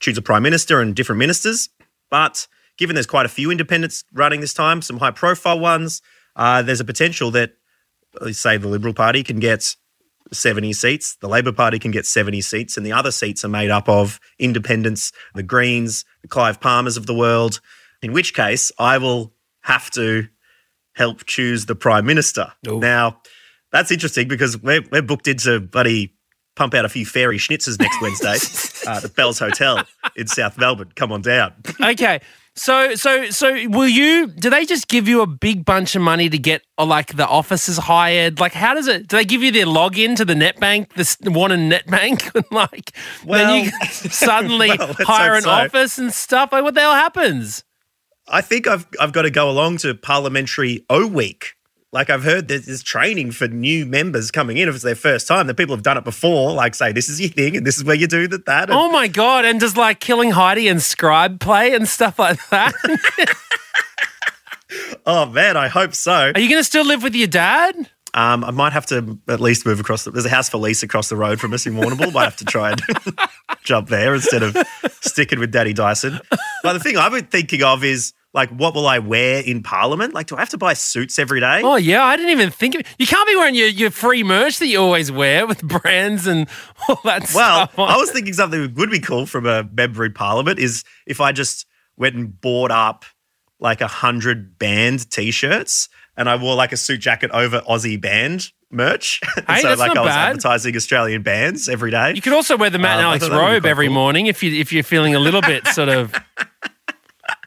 choose 0.00 0.16
a 0.16 0.22
prime 0.22 0.42
minister 0.42 0.80
and 0.80 0.94
different 0.94 1.18
ministers. 1.18 1.68
But 2.10 2.46
given 2.78 2.94
there's 2.94 3.06
quite 3.06 3.26
a 3.26 3.28
few 3.28 3.50
independents 3.50 4.04
running 4.12 4.40
this 4.40 4.54
time, 4.54 4.80
some 4.80 4.98
high 4.98 5.10
profile 5.10 5.58
ones, 5.58 6.00
uh, 6.36 6.62
there's 6.62 6.80
a 6.80 6.84
potential 6.84 7.30
that, 7.32 7.52
say, 8.30 8.56
the 8.56 8.68
Liberal 8.68 8.94
Party 8.94 9.22
can 9.22 9.40
get 9.40 9.76
70 10.32 10.72
seats, 10.72 11.16
the 11.16 11.28
Labor 11.28 11.52
Party 11.52 11.78
can 11.78 11.90
get 11.90 12.06
70 12.06 12.40
seats, 12.40 12.76
and 12.76 12.86
the 12.86 12.92
other 12.92 13.10
seats 13.10 13.44
are 13.44 13.48
made 13.48 13.70
up 13.70 13.88
of 13.88 14.20
independents, 14.38 15.12
the 15.34 15.42
Greens, 15.42 16.04
the 16.22 16.28
Clive 16.28 16.60
Palmers 16.60 16.96
of 16.96 17.06
the 17.06 17.14
world, 17.14 17.60
in 18.02 18.12
which 18.12 18.34
case 18.34 18.70
I 18.78 18.98
will 18.98 19.34
have 19.62 19.90
to 19.92 20.28
help 20.94 21.24
choose 21.26 21.66
the 21.66 21.74
Prime 21.74 22.06
Minister. 22.06 22.52
Now, 22.78 23.20
that's 23.72 23.90
interesting 23.90 24.28
because 24.28 24.60
we're, 24.62 24.82
we're 24.90 25.02
booked 25.02 25.28
into 25.28 25.60
buddy 25.60 26.14
pump 26.58 26.74
out 26.74 26.84
a 26.84 26.88
few 26.88 27.06
fairy 27.06 27.38
schnitzers 27.38 27.78
next 27.78 28.02
Wednesday 28.02 28.36
uh, 28.90 28.96
at 28.96 29.02
the 29.02 29.08
Bells 29.08 29.38
Hotel 29.38 29.84
in 30.16 30.26
South 30.26 30.58
Melbourne. 30.58 30.92
Come 30.96 31.12
on 31.12 31.22
down. 31.22 31.54
okay. 31.80 32.20
So, 32.58 32.96
so, 32.96 33.30
so, 33.30 33.68
will 33.68 33.88
you? 33.88 34.26
Do 34.26 34.50
they 34.50 34.66
just 34.66 34.88
give 34.88 35.06
you 35.06 35.22
a 35.22 35.26
big 35.26 35.64
bunch 35.64 35.94
of 35.94 36.02
money 36.02 36.28
to 36.28 36.38
get, 36.38 36.62
or 36.76 36.86
like 36.86 37.16
the 37.16 37.26
offices 37.26 37.78
hired? 37.78 38.40
Like, 38.40 38.52
how 38.52 38.74
does 38.74 38.88
it? 38.88 39.06
Do 39.06 39.16
they 39.16 39.24
give 39.24 39.44
you 39.44 39.52
their 39.52 39.64
login 39.64 40.16
to 40.16 40.24
the 40.24 40.34
NetBank, 40.34 41.18
the 41.20 41.30
one 41.30 41.52
in 41.52 41.70
NetBank, 41.70 42.34
and 42.34 42.44
like 42.50 42.92
then 43.24 43.64
you 43.64 43.70
suddenly 43.90 44.68
well, 44.78 44.92
hire 44.98 45.34
an 45.34 45.42
so. 45.42 45.50
office 45.50 45.98
and 45.98 46.12
stuff? 46.12 46.50
Like, 46.50 46.64
what 46.64 46.74
the 46.74 46.80
hell 46.80 46.94
happens? 46.94 47.62
I 48.26 48.40
think 48.40 48.66
I've 48.66 48.86
I've 49.00 49.12
got 49.12 49.22
to 49.22 49.30
go 49.30 49.48
along 49.48 49.78
to 49.78 49.94
Parliamentary 49.94 50.84
O 50.90 51.06
Week. 51.06 51.54
Like 51.90 52.10
I've 52.10 52.22
heard 52.22 52.48
there's, 52.48 52.66
there's 52.66 52.82
training 52.82 53.30
for 53.30 53.48
new 53.48 53.86
members 53.86 54.30
coming 54.30 54.58
in 54.58 54.68
if 54.68 54.74
it's 54.74 54.84
their 54.84 54.94
first 54.94 55.26
time. 55.26 55.46
That 55.46 55.54
people 55.54 55.74
have 55.74 55.82
done 55.82 55.96
it 55.96 56.04
before. 56.04 56.52
Like 56.52 56.74
say 56.74 56.92
this 56.92 57.08
is 57.08 57.20
your 57.20 57.30
thing 57.30 57.56
and 57.56 57.66
this 57.66 57.78
is 57.78 57.84
where 57.84 57.96
you 57.96 58.06
do 58.06 58.28
that. 58.28 58.44
That. 58.44 58.70
And 58.70 58.78
Oh 58.78 58.90
my 58.90 59.08
god! 59.08 59.44
And 59.44 59.58
does 59.58 59.76
like 59.76 59.98
Killing 59.98 60.32
Heidi 60.32 60.68
and 60.68 60.82
Scribe 60.82 61.40
play 61.40 61.74
and 61.74 61.88
stuff 61.88 62.18
like 62.18 62.38
that? 62.50 62.74
oh 65.06 65.26
man, 65.26 65.56
I 65.56 65.68
hope 65.68 65.94
so. 65.94 66.32
Are 66.34 66.40
you 66.40 66.48
going 66.48 66.60
to 66.60 66.64
still 66.64 66.84
live 66.84 67.02
with 67.02 67.14
your 67.14 67.28
dad? 67.28 67.74
Um, 68.18 68.42
I 68.42 68.50
might 68.50 68.72
have 68.72 68.84
to 68.86 69.16
at 69.28 69.40
least 69.40 69.64
move 69.64 69.78
across. 69.78 70.02
The, 70.02 70.10
there's 70.10 70.24
a 70.24 70.28
house 70.28 70.48
for 70.48 70.58
lease 70.58 70.82
across 70.82 71.08
the 71.08 71.14
road 71.14 71.38
from 71.38 71.52
us 71.54 71.66
in 71.66 71.74
Warrnambool. 71.74 72.12
might 72.12 72.24
have 72.24 72.36
to 72.38 72.44
try 72.44 72.72
and 72.72 72.82
jump 73.62 73.88
there 73.88 74.12
instead 74.14 74.42
of 74.42 74.56
sticking 75.00 75.38
with 75.38 75.52
Daddy 75.52 75.72
Dyson. 75.72 76.18
But 76.64 76.72
the 76.72 76.80
thing 76.80 76.96
I've 76.96 77.12
been 77.12 77.26
thinking 77.26 77.62
of 77.62 77.84
is 77.84 78.12
like, 78.34 78.50
what 78.50 78.74
will 78.74 78.88
I 78.88 78.98
wear 78.98 79.40
in 79.42 79.62
Parliament? 79.62 80.14
Like, 80.14 80.26
do 80.26 80.34
I 80.36 80.40
have 80.40 80.48
to 80.48 80.58
buy 80.58 80.72
suits 80.74 81.16
every 81.18 81.38
day? 81.38 81.60
Oh 81.62 81.76
yeah, 81.76 82.02
I 82.04 82.16
didn't 82.16 82.32
even 82.32 82.50
think 82.50 82.74
of 82.74 82.80
it. 82.80 82.88
You 82.98 83.06
can't 83.06 83.28
be 83.28 83.36
wearing 83.36 83.54
your, 83.54 83.68
your 83.68 83.90
free 83.92 84.24
merch 84.24 84.58
that 84.58 84.66
you 84.66 84.80
always 84.80 85.12
wear 85.12 85.46
with 85.46 85.62
brands 85.62 86.26
and 86.26 86.48
all 86.88 87.00
that 87.04 87.30
Well, 87.32 87.68
stuff. 87.68 87.78
I 87.78 87.96
was 87.98 88.10
thinking 88.10 88.32
something 88.34 88.60
that 88.62 88.74
would 88.76 88.90
be 88.90 88.98
cool 88.98 89.26
from 89.26 89.46
a 89.46 89.62
member 89.72 90.04
in 90.04 90.12
Parliament 90.12 90.58
is 90.58 90.82
if 91.06 91.20
I 91.20 91.30
just 91.30 91.66
went 91.96 92.16
and 92.16 92.40
bought 92.40 92.72
up 92.72 93.04
like 93.60 93.80
a 93.80 93.86
hundred 93.88 94.58
band 94.58 95.08
T-shirts 95.10 95.88
and 96.18 96.28
I 96.28 96.36
wore 96.36 96.54
like 96.54 96.72
a 96.72 96.76
suit 96.76 97.00
jacket 97.00 97.30
over 97.32 97.62
Aussie 97.62 97.98
band 98.00 98.50
merch. 98.70 99.20
Hey, 99.48 99.62
so 99.62 99.74
like 99.74 99.96
I 99.96 100.00
was 100.02 100.08
bad. 100.10 100.28
advertising 100.30 100.76
Australian 100.76 101.22
bands 101.22 101.70
every 101.70 101.90
day. 101.90 102.12
You 102.14 102.20
could 102.20 102.34
also 102.34 102.56
wear 102.58 102.68
the 102.68 102.78
Matt 102.78 102.98
and 102.98 103.00
Um, 103.00 103.06
Alex 103.06 103.24
thought 103.24 103.30
that'd 103.30 103.46
be 103.48 103.54
robe 103.54 103.64
every 103.66 103.86
cool. 103.86 103.94
morning 103.94 104.26
if 104.26 104.42
you 104.42 104.52
if 104.60 104.70
you're 104.74 104.82
feeling 104.82 105.14
a 105.14 105.18
little 105.18 105.40
bit 105.40 105.66
sort 105.68 105.88
of. 105.88 106.12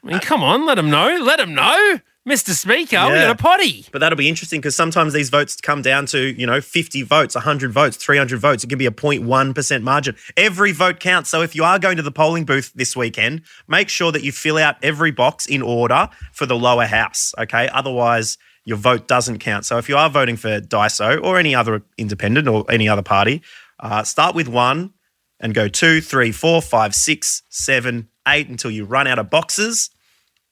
I 0.03 0.07
mean, 0.07 0.19
come 0.19 0.41
on, 0.43 0.65
let 0.65 0.75
them 0.75 0.89
know. 0.89 1.17
Let 1.21 1.37
them 1.37 1.53
know, 1.53 1.99
Mr. 2.27 2.49
Speaker. 2.51 2.97
We 3.07 3.13
Yeah. 3.13 3.27
got 3.27 3.29
a 3.31 3.35
potty. 3.35 3.85
But 3.91 3.99
that'll 3.99 4.17
be 4.17 4.27
interesting 4.29 4.59
because 4.59 4.75
sometimes 4.75 5.13
these 5.13 5.29
votes 5.29 5.55
come 5.61 5.83
down 5.83 6.07
to, 6.07 6.19
you 6.39 6.47
know, 6.47 6.59
50 6.59 7.03
votes, 7.03 7.35
100 7.35 7.71
votes, 7.71 7.97
300 7.97 8.39
votes. 8.39 8.63
It 8.63 8.67
can 8.67 8.79
be 8.79 8.87
a 8.87 8.91
0.1% 8.91 9.83
margin. 9.83 10.15
Every 10.37 10.71
vote 10.71 10.99
counts. 10.99 11.29
So 11.29 11.43
if 11.43 11.55
you 11.55 11.63
are 11.63 11.77
going 11.77 11.97
to 11.97 12.03
the 12.03 12.11
polling 12.11 12.45
booth 12.45 12.71
this 12.73 12.95
weekend, 12.95 13.41
make 13.67 13.89
sure 13.89 14.11
that 14.11 14.23
you 14.23 14.31
fill 14.31 14.57
out 14.57 14.77
every 14.81 15.11
box 15.11 15.45
in 15.45 15.61
order 15.61 16.09
for 16.33 16.47
the 16.47 16.55
lower 16.55 16.85
house, 16.87 17.33
okay? 17.37 17.69
Otherwise, 17.71 18.39
your 18.65 18.77
vote 18.77 19.07
doesn't 19.07 19.39
count. 19.39 19.65
So 19.65 19.77
if 19.77 19.89
you 19.89 19.97
are 19.97 20.09
voting 20.09 20.37
for 20.37 20.61
Daiso 20.61 21.23
or 21.23 21.37
any 21.37 21.55
other 21.55 21.83
independent 21.97 22.47
or 22.47 22.65
any 22.69 22.87
other 22.87 23.01
party, 23.01 23.41
uh, 23.79 24.03
start 24.03 24.35
with 24.35 24.47
one 24.47 24.93
and 25.39 25.53
go 25.53 25.67
two, 25.67 26.01
three, 26.01 26.31
four, 26.31 26.61
five, 26.61 26.93
six, 26.93 27.43
seven, 27.49 28.09
eight 28.27 28.47
until 28.47 28.71
you 28.71 28.85
run 28.85 29.07
out 29.07 29.19
of 29.19 29.29
boxes 29.29 29.89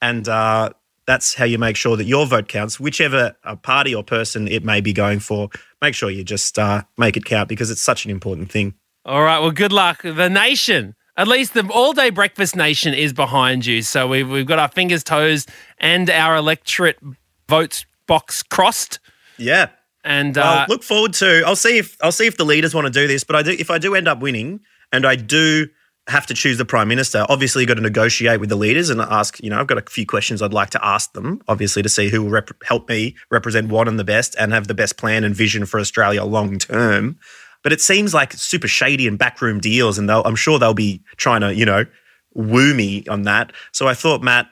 and 0.02 0.28
uh, 0.28 0.70
that's 1.06 1.34
how 1.34 1.44
you 1.44 1.58
make 1.58 1.76
sure 1.76 1.96
that 1.96 2.04
your 2.04 2.26
vote 2.26 2.48
counts, 2.48 2.78
whichever 2.78 3.36
uh, 3.44 3.56
party 3.56 3.94
or 3.94 4.02
person 4.02 4.48
it 4.48 4.64
may 4.64 4.80
be 4.80 4.92
going 4.92 5.20
for. 5.20 5.50
Make 5.82 5.94
sure 5.94 6.10
you 6.10 6.24
just 6.24 6.58
uh, 6.58 6.82
make 6.98 7.16
it 7.16 7.24
count 7.24 7.48
because 7.48 7.70
it's 7.70 7.82
such 7.82 8.04
an 8.04 8.10
important 8.10 8.50
thing. 8.50 8.74
All 9.04 9.22
right. 9.22 9.38
Well, 9.38 9.50
good 9.50 9.72
luck. 9.72 10.02
The 10.02 10.28
nation, 10.28 10.94
at 11.16 11.26
least 11.26 11.54
the 11.54 11.68
all 11.72 11.92
day 11.92 12.10
breakfast 12.10 12.54
nation, 12.54 12.94
is 12.94 13.12
behind 13.12 13.66
you. 13.66 13.82
So 13.82 14.06
we've 14.06 14.28
we've 14.28 14.46
got 14.46 14.58
our 14.58 14.68
fingers, 14.68 15.02
toes, 15.02 15.46
and 15.78 16.08
our 16.10 16.36
electorate 16.36 16.98
votes 17.48 17.84
box 18.10 18.42
crossed. 18.42 18.98
Yeah. 19.38 19.68
And 20.02 20.36
uh, 20.36 20.66
look 20.68 20.82
forward 20.82 21.12
to. 21.14 21.44
I'll 21.46 21.54
see 21.56 21.78
if 21.78 21.96
I'll 22.02 22.10
see 22.10 22.26
if 22.26 22.36
the 22.36 22.44
leaders 22.44 22.74
want 22.74 22.86
to 22.86 22.90
do 22.90 23.06
this. 23.06 23.22
But 23.22 23.36
I 23.36 23.42
do. 23.42 23.52
If 23.52 23.70
I 23.70 23.78
do 23.78 23.94
end 23.94 24.08
up 24.08 24.20
winning, 24.20 24.60
and 24.92 25.06
I 25.06 25.14
do 25.14 25.68
have 26.08 26.26
to 26.26 26.34
choose 26.34 26.58
the 26.58 26.64
prime 26.64 26.88
minister, 26.88 27.24
obviously 27.28 27.62
you've 27.62 27.68
got 27.68 27.74
to 27.74 27.82
negotiate 27.82 28.40
with 28.40 28.48
the 28.48 28.56
leaders 28.56 28.90
and 28.90 29.00
ask. 29.00 29.40
You 29.40 29.50
know, 29.50 29.60
I've 29.60 29.68
got 29.68 29.78
a 29.78 29.88
few 29.88 30.06
questions 30.06 30.42
I'd 30.42 30.52
like 30.52 30.70
to 30.70 30.84
ask 30.84 31.12
them. 31.12 31.40
Obviously, 31.46 31.82
to 31.82 31.88
see 31.88 32.08
who 32.08 32.24
will 32.24 32.30
rep- 32.30 32.64
help 32.64 32.88
me 32.88 33.14
represent 33.30 33.68
Wannon 33.68 33.96
the 33.96 34.04
best 34.04 34.34
and 34.38 34.52
have 34.52 34.66
the 34.66 34.74
best 34.74 34.96
plan 34.96 35.22
and 35.22 35.34
vision 35.34 35.64
for 35.64 35.78
Australia 35.78 36.24
long 36.24 36.58
term. 36.58 37.18
But 37.62 37.72
it 37.72 37.80
seems 37.80 38.12
like 38.12 38.32
super 38.32 38.68
shady 38.68 39.06
and 39.06 39.18
backroom 39.18 39.60
deals, 39.60 39.98
and 39.98 40.08
they'll, 40.08 40.22
I'm 40.24 40.34
sure 40.34 40.58
they'll 40.58 40.74
be 40.74 41.04
trying 41.16 41.42
to, 41.42 41.54
you 41.54 41.66
know, 41.66 41.84
woo 42.34 42.74
me 42.74 43.06
on 43.06 43.22
that. 43.22 43.52
So 43.72 43.86
I 43.86 43.94
thought, 43.94 44.22
Matt, 44.22 44.46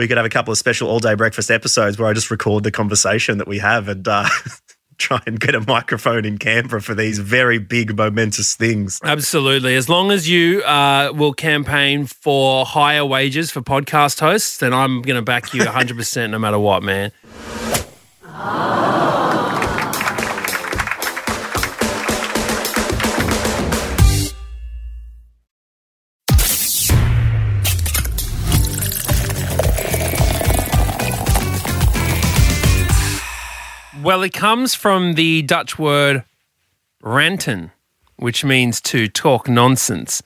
we 0.00 0.08
could 0.08 0.16
have 0.16 0.24
a 0.24 0.30
couple 0.30 0.50
of 0.50 0.56
special 0.56 0.88
all 0.88 0.98
day 0.98 1.14
breakfast 1.14 1.50
episodes 1.50 1.98
where 1.98 2.08
I 2.08 2.14
just 2.14 2.30
record 2.30 2.64
the 2.64 2.70
conversation 2.70 3.36
that 3.36 3.46
we 3.46 3.58
have 3.58 3.86
and 3.86 4.08
uh, 4.08 4.26
try 4.98 5.20
and 5.26 5.38
get 5.38 5.54
a 5.54 5.60
microphone 5.60 6.24
in 6.24 6.38
Canberra 6.38 6.80
for 6.80 6.94
these 6.94 7.18
very 7.18 7.58
big, 7.58 7.94
momentous 7.94 8.54
things. 8.54 8.98
Absolutely. 9.04 9.76
As 9.76 9.90
long 9.90 10.10
as 10.10 10.26
you 10.26 10.62
uh, 10.62 11.12
will 11.14 11.34
campaign 11.34 12.06
for 12.06 12.64
higher 12.64 13.04
wages 13.04 13.50
for 13.50 13.60
podcast 13.60 14.20
hosts, 14.20 14.56
then 14.56 14.72
I'm 14.72 15.02
going 15.02 15.16
to 15.16 15.22
back 15.22 15.52
you 15.52 15.60
100% 15.60 16.30
no 16.30 16.38
matter 16.38 16.58
what, 16.58 16.82
man. 16.82 17.12
Well, 34.02 34.22
it 34.22 34.32
comes 34.32 34.74
from 34.74 35.12
the 35.12 35.42
Dutch 35.42 35.78
word 35.78 36.24
ranten, 37.02 37.70
which 38.16 38.44
means 38.46 38.80
to 38.82 39.08
talk 39.08 39.46
nonsense. 39.46 40.22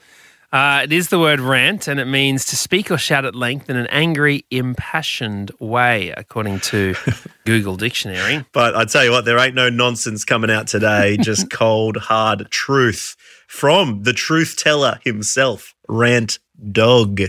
Uh, 0.53 0.81
it 0.83 0.93
is 0.93 1.09
the 1.09 1.19
word 1.19 1.41
rant, 1.41 1.89
and 1.89 1.99
it 1.99 2.05
means 2.05 2.45
to 2.45 2.55
speak 2.55 2.89
or 2.89 2.97
shout 2.97 3.25
at 3.25 3.35
length 3.35 3.69
in 3.69 3.75
an 3.75 3.87
angry, 3.87 4.45
impassioned 4.49 5.51
way, 5.59 6.13
according 6.15 6.61
to 6.61 6.95
Google 7.45 7.75
Dictionary. 7.75 8.45
But 8.53 8.77
I 8.77 8.85
tell 8.85 9.03
you 9.03 9.11
what, 9.11 9.25
there 9.25 9.39
ain't 9.39 9.55
no 9.55 9.69
nonsense 9.69 10.23
coming 10.23 10.49
out 10.49 10.67
today. 10.67 11.17
Just 11.21 11.49
cold, 11.49 11.97
hard 11.97 12.49
truth 12.51 13.17
from 13.47 14.03
the 14.03 14.13
truth 14.13 14.55
teller 14.55 14.99
himself, 15.03 15.75
Rant 15.89 16.39
Dog, 16.71 17.19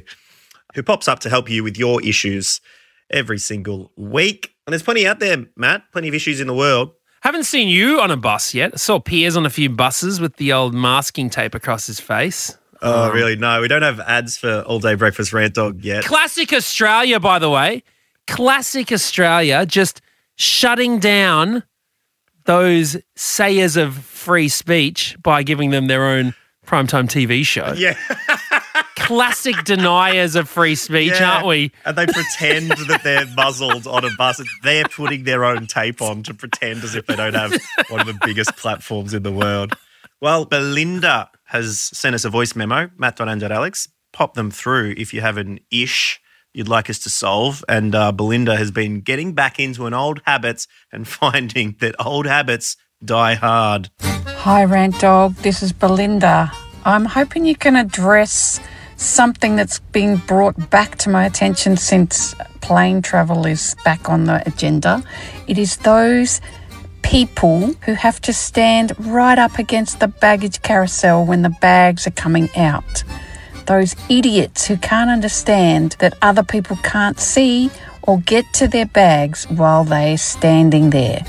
who 0.77 0.83
pops 0.85 1.09
up 1.09 1.19
to 1.21 1.29
help 1.29 1.51
you 1.51 1.65
with 1.65 1.77
your 1.77 2.01
issues 2.03 2.61
every 3.11 3.39
single 3.39 3.91
week. 3.97 4.56
And 4.67 4.73
there's 4.73 4.83
plenty 4.83 5.07
out 5.07 5.21
there, 5.21 5.47
Matt, 5.57 5.85
plenty 5.93 6.09
of 6.09 6.15
issues 6.15 6.41
in 6.41 6.49
the 6.49 6.55
world. 6.55 6.91
Haven't 7.21 7.45
seen 7.45 7.69
you 7.69 8.01
on 8.01 8.11
a 8.11 8.17
bus 8.17 8.53
yet. 8.53 8.73
I 8.75 8.77
saw 8.77 8.99
Piers 8.99 9.37
on 9.37 9.47
a 9.47 9.51
few 9.51 9.71
buses 9.71 10.21
with 10.21 10.37
the 10.37 10.53
old 10.53 10.75
masking 10.75 11.31
tape 11.31 11.55
across 11.55 11.87
his 11.87 12.01
face. 12.01 12.57
Oh, 12.83 13.09
um, 13.09 13.15
really? 13.15 13.37
No, 13.37 13.61
we 13.61 13.69
don't 13.69 13.83
have 13.83 14.01
ads 14.01 14.37
for 14.37 14.63
All 14.63 14.81
Day 14.81 14.97
Breakfast 14.97 15.33
Rant 15.33 15.55
Dog 15.55 15.85
yet. 15.85 16.05
Classic 16.05 16.53
Australia, 16.53 17.21
by 17.21 17.39
the 17.39 17.49
way. 17.49 17.85
Classic 18.27 18.91
Australia 18.91 19.65
just 19.67 20.01
shutting 20.35 20.99
down 20.99 21.63
those 22.45 22.97
sayers 23.15 23.77
of 23.77 23.97
free 23.97 24.49
speech 24.49 25.17
by 25.23 25.43
giving 25.45 25.71
them 25.71 25.87
their 25.87 26.05
own 26.05 26.35
primetime 26.67 27.09
TV 27.09 27.45
show. 27.47 27.73
Yeah. 27.77 27.97
Classic 29.07 29.57
deniers 29.65 30.35
of 30.37 30.49
free 30.49 30.75
speech, 30.75 31.13
Yeah. 31.19 31.33
aren't 31.35 31.47
we? 31.47 31.73
And 31.85 31.97
they 31.97 32.07
pretend 32.07 32.71
that 32.73 33.03
they're 33.05 33.27
muzzled 33.37 33.87
on 33.87 34.05
a 34.05 34.11
bus. 34.19 34.41
They're 34.63 34.85
putting 34.85 35.25
their 35.25 35.45
own 35.45 35.67
tape 35.67 36.03
on 36.03 36.23
to 36.25 36.35
pretend 36.35 36.83
as 36.85 36.95
if 36.95 37.07
they 37.07 37.17
don't 37.17 37.35
have 37.35 37.57
one 37.89 38.01
of 38.01 38.07
the 38.07 38.19
biggest 38.25 38.57
platforms 38.57 39.15
in 39.15 39.23
the 39.23 39.33
world. 39.33 39.75
Well, 40.21 40.45
Belinda 40.45 41.31
has 41.45 41.79
sent 41.81 42.15
us 42.15 42.25
a 42.25 42.31
voice 42.31 42.57
memo, 42.57 42.91
Matt 42.97 43.17
Donanger, 43.19 43.51
Alex, 43.51 43.89
Pop 44.13 44.33
them 44.35 44.51
through 44.51 44.95
if 44.97 45.13
you 45.13 45.21
have 45.21 45.37
an 45.37 45.61
ish 45.71 46.21
you'd 46.55 46.69
like 46.69 46.89
us 46.89 46.99
to 47.01 47.11
solve. 47.11 47.63
And 47.69 47.95
uh, 47.95 48.13
Belinda 48.13 48.57
has 48.57 48.71
been 48.71 49.03
getting 49.03 49.35
back 49.35 49.61
into 49.61 49.85
an 49.87 49.93
old 49.93 50.23
habits 50.25 50.67
and 50.91 51.07
finding 51.21 51.77
that 51.81 51.95
old 52.05 52.25
habits 52.27 52.79
die 53.05 53.35
hard. 53.35 53.91
Hi, 54.01 54.65
Rant 54.65 54.99
Dog. 55.01 55.35
This 55.37 55.63
is 55.63 55.73
Belinda. 55.73 56.51
I'm 56.87 57.05
hoping 57.05 57.45
you 57.45 57.57
can 57.57 57.77
address 57.77 58.59
something 58.97 59.57
that's 59.57 59.79
been 59.93 60.17
brought 60.27 60.71
back 60.71 60.97
to 60.99 61.11
my 61.11 61.27
attention 61.27 61.77
since 61.77 62.35
plane 62.61 63.03
travel 63.03 63.47
is 63.47 63.77
back 63.85 64.09
on 64.09 64.25
the 64.25 64.43
agenda. 64.47 65.03
It 65.47 65.59
is 65.59 65.77
those 65.79 66.41
people 67.03 67.73
who 67.85 67.95
have 67.95 68.21
to 68.21 68.33
stand 68.33 68.93
right 69.07 69.39
up 69.39 69.59
against 69.59 70.01
the 70.01 70.09
baggage 70.09 70.61
carousel 70.63 71.25
when 71.25 71.43
the 71.43 71.55
bags 71.61 72.07
are 72.07 72.13
coming 72.13 72.49
out. 72.57 73.05
Those 73.67 73.95
idiots 74.09 74.67
who 74.67 74.77
can't 74.77 75.11
understand 75.11 75.97
that 75.99 76.15
other 76.23 76.43
people 76.43 76.77
can't 76.83 77.19
see 77.21 77.71
or 78.03 78.19
get 78.21 78.45
to 78.55 78.69
their 78.69 78.87
bags 78.87 79.45
while 79.51 79.85
they're 79.85 80.19
standing 80.19 80.91
there. 80.91 81.25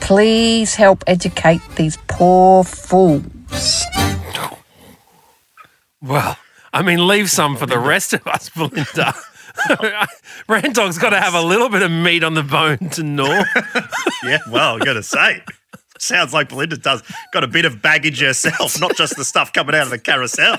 Please 0.00 0.74
help 0.74 1.02
educate 1.06 1.60
these 1.76 1.96
poor 2.08 2.62
fools. 2.64 3.84
Well, 6.02 6.36
I 6.76 6.82
mean, 6.82 7.06
leave 7.06 7.30
some 7.30 7.56
for 7.56 7.64
the 7.64 7.78
rest 7.78 8.12
of 8.12 8.26
us, 8.26 8.50
Belinda. 8.50 9.14
Rant 10.48 10.74
Dog's 10.74 10.98
got 10.98 11.08
to 11.10 11.20
have 11.20 11.32
a 11.32 11.40
little 11.40 11.70
bit 11.70 11.80
of 11.80 11.90
meat 11.90 12.22
on 12.22 12.34
the 12.34 12.42
bone 12.42 12.90
to 12.90 13.02
gnaw. 13.02 13.44
Yeah, 14.24 14.38
well, 14.50 14.76
I 14.76 14.84
gotta 14.84 15.02
say, 15.02 15.42
sounds 15.98 16.34
like 16.34 16.48
Belinda 16.50 16.76
does 16.76 17.02
got 17.32 17.44
a 17.44 17.48
bit 17.48 17.64
of 17.64 17.80
baggage 17.80 18.20
herself, 18.20 18.78
not 18.80 18.94
just 18.96 19.16
the 19.16 19.24
stuff 19.24 19.52
coming 19.52 19.74
out 19.74 19.84
of 19.84 19.90
the 19.90 19.98
carousel. 19.98 20.58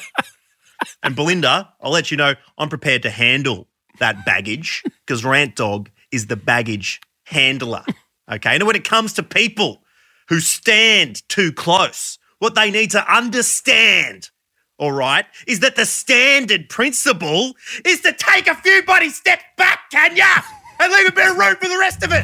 And 1.03 1.15
Belinda, 1.15 1.71
I'll 1.81 1.91
let 1.91 2.09
you 2.09 2.17
know, 2.17 2.33
I'm 2.57 2.69
prepared 2.69 3.03
to 3.03 3.09
handle 3.11 3.67
that 3.99 4.25
baggage 4.25 4.83
because 5.05 5.23
Rant 5.23 5.55
Dog 5.55 5.91
is 6.11 6.27
the 6.27 6.37
baggage 6.37 6.99
handler. 7.25 7.83
Okay, 8.31 8.55
and 8.55 8.65
when 8.65 8.75
it 8.75 8.85
comes 8.85 9.13
to 9.13 9.23
people 9.23 9.83
who 10.29 10.39
stand 10.39 11.27
too 11.29 11.51
close, 11.51 12.17
what 12.39 12.55
they 12.55 12.71
need 12.71 12.91
to 12.91 13.13
understand. 13.13 14.29
All 14.79 14.91
right, 14.91 15.25
is 15.47 15.61
that 15.61 15.75
the 15.75 15.85
standard 15.85 16.69
principle 16.69 17.55
is 17.83 18.01
to 18.01 18.13
take 18.13 18.47
a 18.47 18.53
few 18.53 18.83
bloody 18.83 19.09
steps 19.09 19.43
back, 19.57 19.89
can 19.89 20.15
ya? 20.15 20.41
And 20.79 20.93
leave 20.93 21.07
a 21.07 21.11
bit 21.11 21.31
of 21.31 21.37
room 21.37 21.55
for 21.55 21.67
the 21.67 21.79
rest 21.79 22.03
of 22.03 22.11
it. 22.13 22.23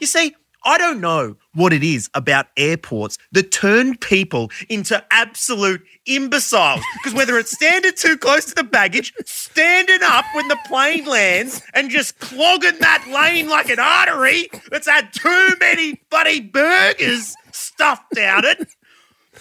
You 0.00 0.06
see, 0.06 0.34
I 0.64 0.76
don't 0.76 1.00
know 1.00 1.36
what 1.54 1.72
it 1.72 1.82
is 1.82 2.10
about 2.12 2.46
airports 2.58 3.16
that 3.32 3.50
turn 3.50 3.96
people 3.96 4.50
into 4.68 5.02
absolute 5.10 5.82
imbeciles. 6.04 6.84
Because 6.98 7.14
whether 7.14 7.38
it's 7.38 7.52
standing 7.52 7.92
too 7.96 8.18
close 8.18 8.44
to 8.46 8.54
the 8.54 8.62
baggage, 8.62 9.14
standing 9.24 10.00
up 10.02 10.26
when 10.34 10.48
the 10.48 10.58
plane 10.66 11.06
lands, 11.06 11.62
and 11.72 11.88
just 11.88 12.18
clogging 12.18 12.78
that 12.80 13.08
lane 13.10 13.48
like 13.48 13.70
an 13.70 13.78
artery 13.80 14.50
that's 14.70 14.86
had 14.86 15.12
too 15.12 15.54
many 15.58 16.00
bloody 16.10 16.40
burgers 16.40 17.34
stuffed 17.50 18.14
down 18.14 18.44
it, 18.44 18.68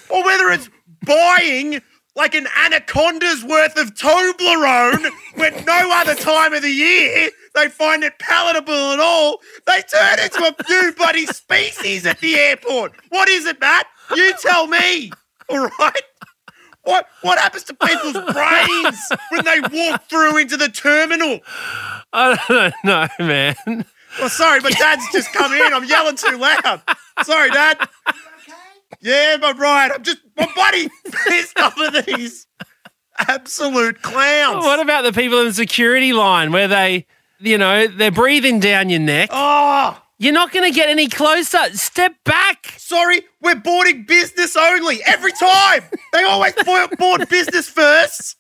or 0.10 0.24
whether 0.24 0.50
it's 0.50 0.70
buying 1.06 1.82
like 2.16 2.36
an 2.36 2.48
anaconda's 2.58 3.44
worth 3.44 3.78
of 3.78 3.94
Toblerone 3.96 5.10
when 5.36 5.66
no 5.66 5.90
other 5.94 6.16
time 6.16 6.54
of 6.54 6.62
the 6.62 6.70
year 6.70 7.30
they 7.56 7.68
find 7.70 8.04
it 8.04 8.20
palatable 8.20 8.74
at 8.74 9.00
all. 9.00 9.40
They 9.66 9.82
turn 9.82 10.20
into 10.20 10.44
a 10.44 10.70
new 10.70 10.94
bloody 10.94 11.26
species 11.26 12.06
at 12.06 12.20
the 12.20 12.36
airport. 12.36 12.94
What 13.10 13.30
is 13.30 13.46
it, 13.46 13.60
Matt? 13.60 13.88
You 14.16 14.34
tell 14.42 14.68
me. 14.68 15.12
All 15.50 15.68
right. 15.80 16.04
What 16.84 17.06
what 17.22 17.38
happens 17.38 17.64
to 17.66 17.76
people's 17.76 18.14
brains 18.34 19.00
when 19.30 19.46
they 19.46 19.60
walk 19.62 20.10
through 20.10 20.38
into 20.38 20.58
the 20.58 20.70
terminal? 20.70 21.40
I 22.12 22.40
don't 22.48 22.74
know, 22.84 23.08
man. 23.20 23.86
Oh, 24.20 24.28
sorry, 24.28 24.60
but 24.60 24.74
Dad's 24.74 25.10
just 25.12 25.32
come 25.32 25.54
in. 25.54 25.74
I'm 25.74 25.86
yelling 25.86 26.16
too 26.16 26.38
loud. 26.38 26.82
Sorry, 27.24 27.50
Dad. 27.52 27.78
Yeah, 29.00 29.38
but 29.40 29.58
right. 29.58 29.92
I'm 29.94 30.04
just 30.04 30.20
my 30.38 30.48
buddy 30.56 30.90
pissed 31.28 31.60
off 31.60 31.78
of 31.80 32.06
these 32.06 32.48
absolute 33.18 34.02
clowns. 34.02 34.64
What 34.66 34.80
about 34.80 35.04
the 35.04 35.14
people 35.14 35.40
in 35.40 35.48
the 35.48 35.54
security 35.54 36.14
line 36.14 36.52
where 36.52 36.68
they, 36.68 37.06
you 37.40 37.58
know, 37.58 37.88
they're 37.88 38.12
breathing 38.12 38.60
down 38.60 38.90
your 38.90 39.00
neck? 39.00 39.30
Oh, 39.32 40.02
You're 40.18 40.34
not 40.34 40.52
going 40.52 40.70
to 40.72 40.76
get 40.76 40.90
any 40.90 41.08
closer. 41.08 41.60
Step 41.74 42.16
back. 42.26 42.74
sorry. 42.78 43.24
We're 43.42 43.56
boarding 43.56 44.06
business 44.06 44.56
only 44.56 45.02
every 45.06 45.32
time. 45.32 45.84
They 46.14 46.24
always 46.24 46.54
board 46.98 47.28
business 47.30 47.68
first. 47.70 48.36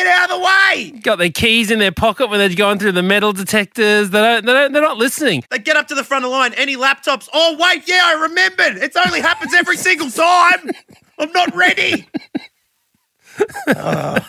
Get 0.00 0.06
out 0.06 0.30
of 0.30 0.38
the 0.38 0.46
way. 0.46 0.90
Got 1.02 1.16
their 1.16 1.28
keys 1.28 1.70
in 1.70 1.78
their 1.78 1.92
pocket 1.92 2.30
when 2.30 2.38
they're 2.38 2.56
going 2.56 2.78
through 2.78 2.92
the 2.92 3.02
metal 3.02 3.34
detectors. 3.34 4.08
They 4.08 4.18
don't, 4.18 4.46
they 4.46 4.52
don't, 4.54 4.72
they're 4.72 4.80
not 4.80 4.96
listening. 4.96 5.44
They 5.50 5.58
get 5.58 5.76
up 5.76 5.88
to 5.88 5.94
the 5.94 6.02
front 6.02 6.24
of 6.24 6.30
the 6.30 6.34
line. 6.34 6.54
Any 6.54 6.74
laptops? 6.74 7.28
Oh 7.34 7.54
wait, 7.60 7.86
yeah, 7.86 8.00
I 8.02 8.14
remembered. 8.14 8.82
It 8.82 8.96
only 8.96 9.20
happens 9.20 9.52
every 9.52 9.76
single 9.88 10.10
time. 10.10 10.70
I'm 11.18 11.30
not 11.32 11.54
ready. 11.54 12.08
Uh, 13.66 14.20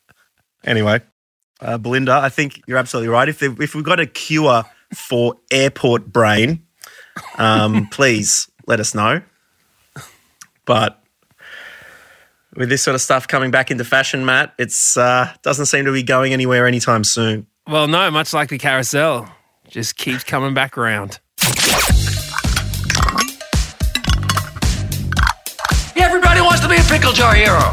anyway, 0.64 1.02
uh, 1.60 1.76
Belinda, 1.76 2.12
I 2.12 2.30
think 2.30 2.62
you're 2.66 2.78
absolutely 2.78 3.08
right. 3.10 3.28
If 3.28 3.42
if 3.42 3.74
we've 3.74 3.84
got 3.84 4.00
a 4.00 4.06
cure 4.06 4.64
for 4.94 5.34
airport 5.50 6.10
brain, 6.10 6.66
um, 7.36 7.86
please 7.90 8.50
let 8.66 8.80
us 8.80 8.94
know. 8.94 9.20
But 10.64 11.01
with 12.56 12.68
this 12.68 12.82
sort 12.82 12.94
of 12.94 13.00
stuff 13.00 13.26
coming 13.28 13.50
back 13.50 13.70
into 13.70 13.84
fashion, 13.84 14.24
Matt, 14.24 14.54
it's 14.58 14.96
uh, 14.96 15.32
doesn't 15.42 15.66
seem 15.66 15.84
to 15.84 15.92
be 15.92 16.02
going 16.02 16.32
anywhere 16.32 16.66
anytime 16.66 17.04
soon. 17.04 17.46
Well, 17.66 17.88
no, 17.88 18.10
much 18.10 18.32
like 18.32 18.48
the 18.48 18.58
carousel, 18.58 19.32
just 19.68 19.96
keeps 19.96 20.24
coming 20.24 20.54
back 20.54 20.76
around. 20.76 21.20
Everybody 25.96 26.40
wants 26.40 26.60
to 26.60 26.68
be 26.68 26.76
a 26.76 26.82
pickle 26.82 27.12
jar 27.12 27.34
hero. 27.34 27.70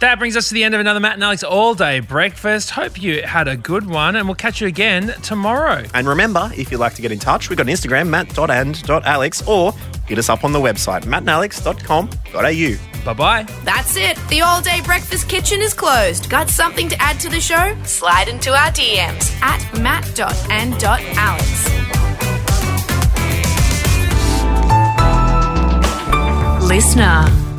That 0.00 0.18
brings 0.18 0.36
us 0.36 0.48
to 0.48 0.54
the 0.54 0.64
end 0.64 0.74
of 0.74 0.80
another 0.80 0.98
Matt 0.98 1.14
and 1.14 1.22
Alex 1.22 1.44
all 1.44 1.76
day 1.76 2.00
breakfast. 2.00 2.70
Hope 2.70 3.00
you 3.00 3.22
had 3.22 3.46
a 3.46 3.56
good 3.56 3.86
one, 3.86 4.16
and 4.16 4.26
we'll 4.26 4.34
catch 4.34 4.60
you 4.60 4.66
again 4.66 5.14
tomorrow. 5.22 5.84
And 5.94 6.08
remember, 6.08 6.50
if 6.56 6.72
you'd 6.72 6.78
like 6.78 6.94
to 6.94 7.02
get 7.02 7.12
in 7.12 7.20
touch, 7.20 7.48
we've 7.48 7.56
got 7.56 7.68
an 7.68 7.72
Instagram, 7.72 8.08
matt.and.alex, 8.08 9.46
or 9.46 9.72
hit 10.12 10.18
us 10.18 10.28
up 10.28 10.44
on 10.44 10.52
the 10.52 10.58
website, 10.58 11.04
mattandalex.com.au. 11.04 13.04
Bye 13.04 13.14
bye. 13.14 13.44
That's 13.64 13.96
it. 13.96 14.18
The 14.28 14.42
all 14.42 14.60
day 14.60 14.82
breakfast 14.84 15.26
kitchen 15.26 15.62
is 15.62 15.72
closed. 15.72 16.28
Got 16.28 16.50
something 16.50 16.90
to 16.90 17.00
add 17.00 17.18
to 17.20 17.30
the 17.30 17.40
show? 17.40 17.74
Slide 17.84 18.28
into 18.28 18.50
our 18.50 18.70
DMs 18.72 19.32
at 19.40 19.62
matt.and.alex. 19.80 20.28
Listener. 26.68 27.51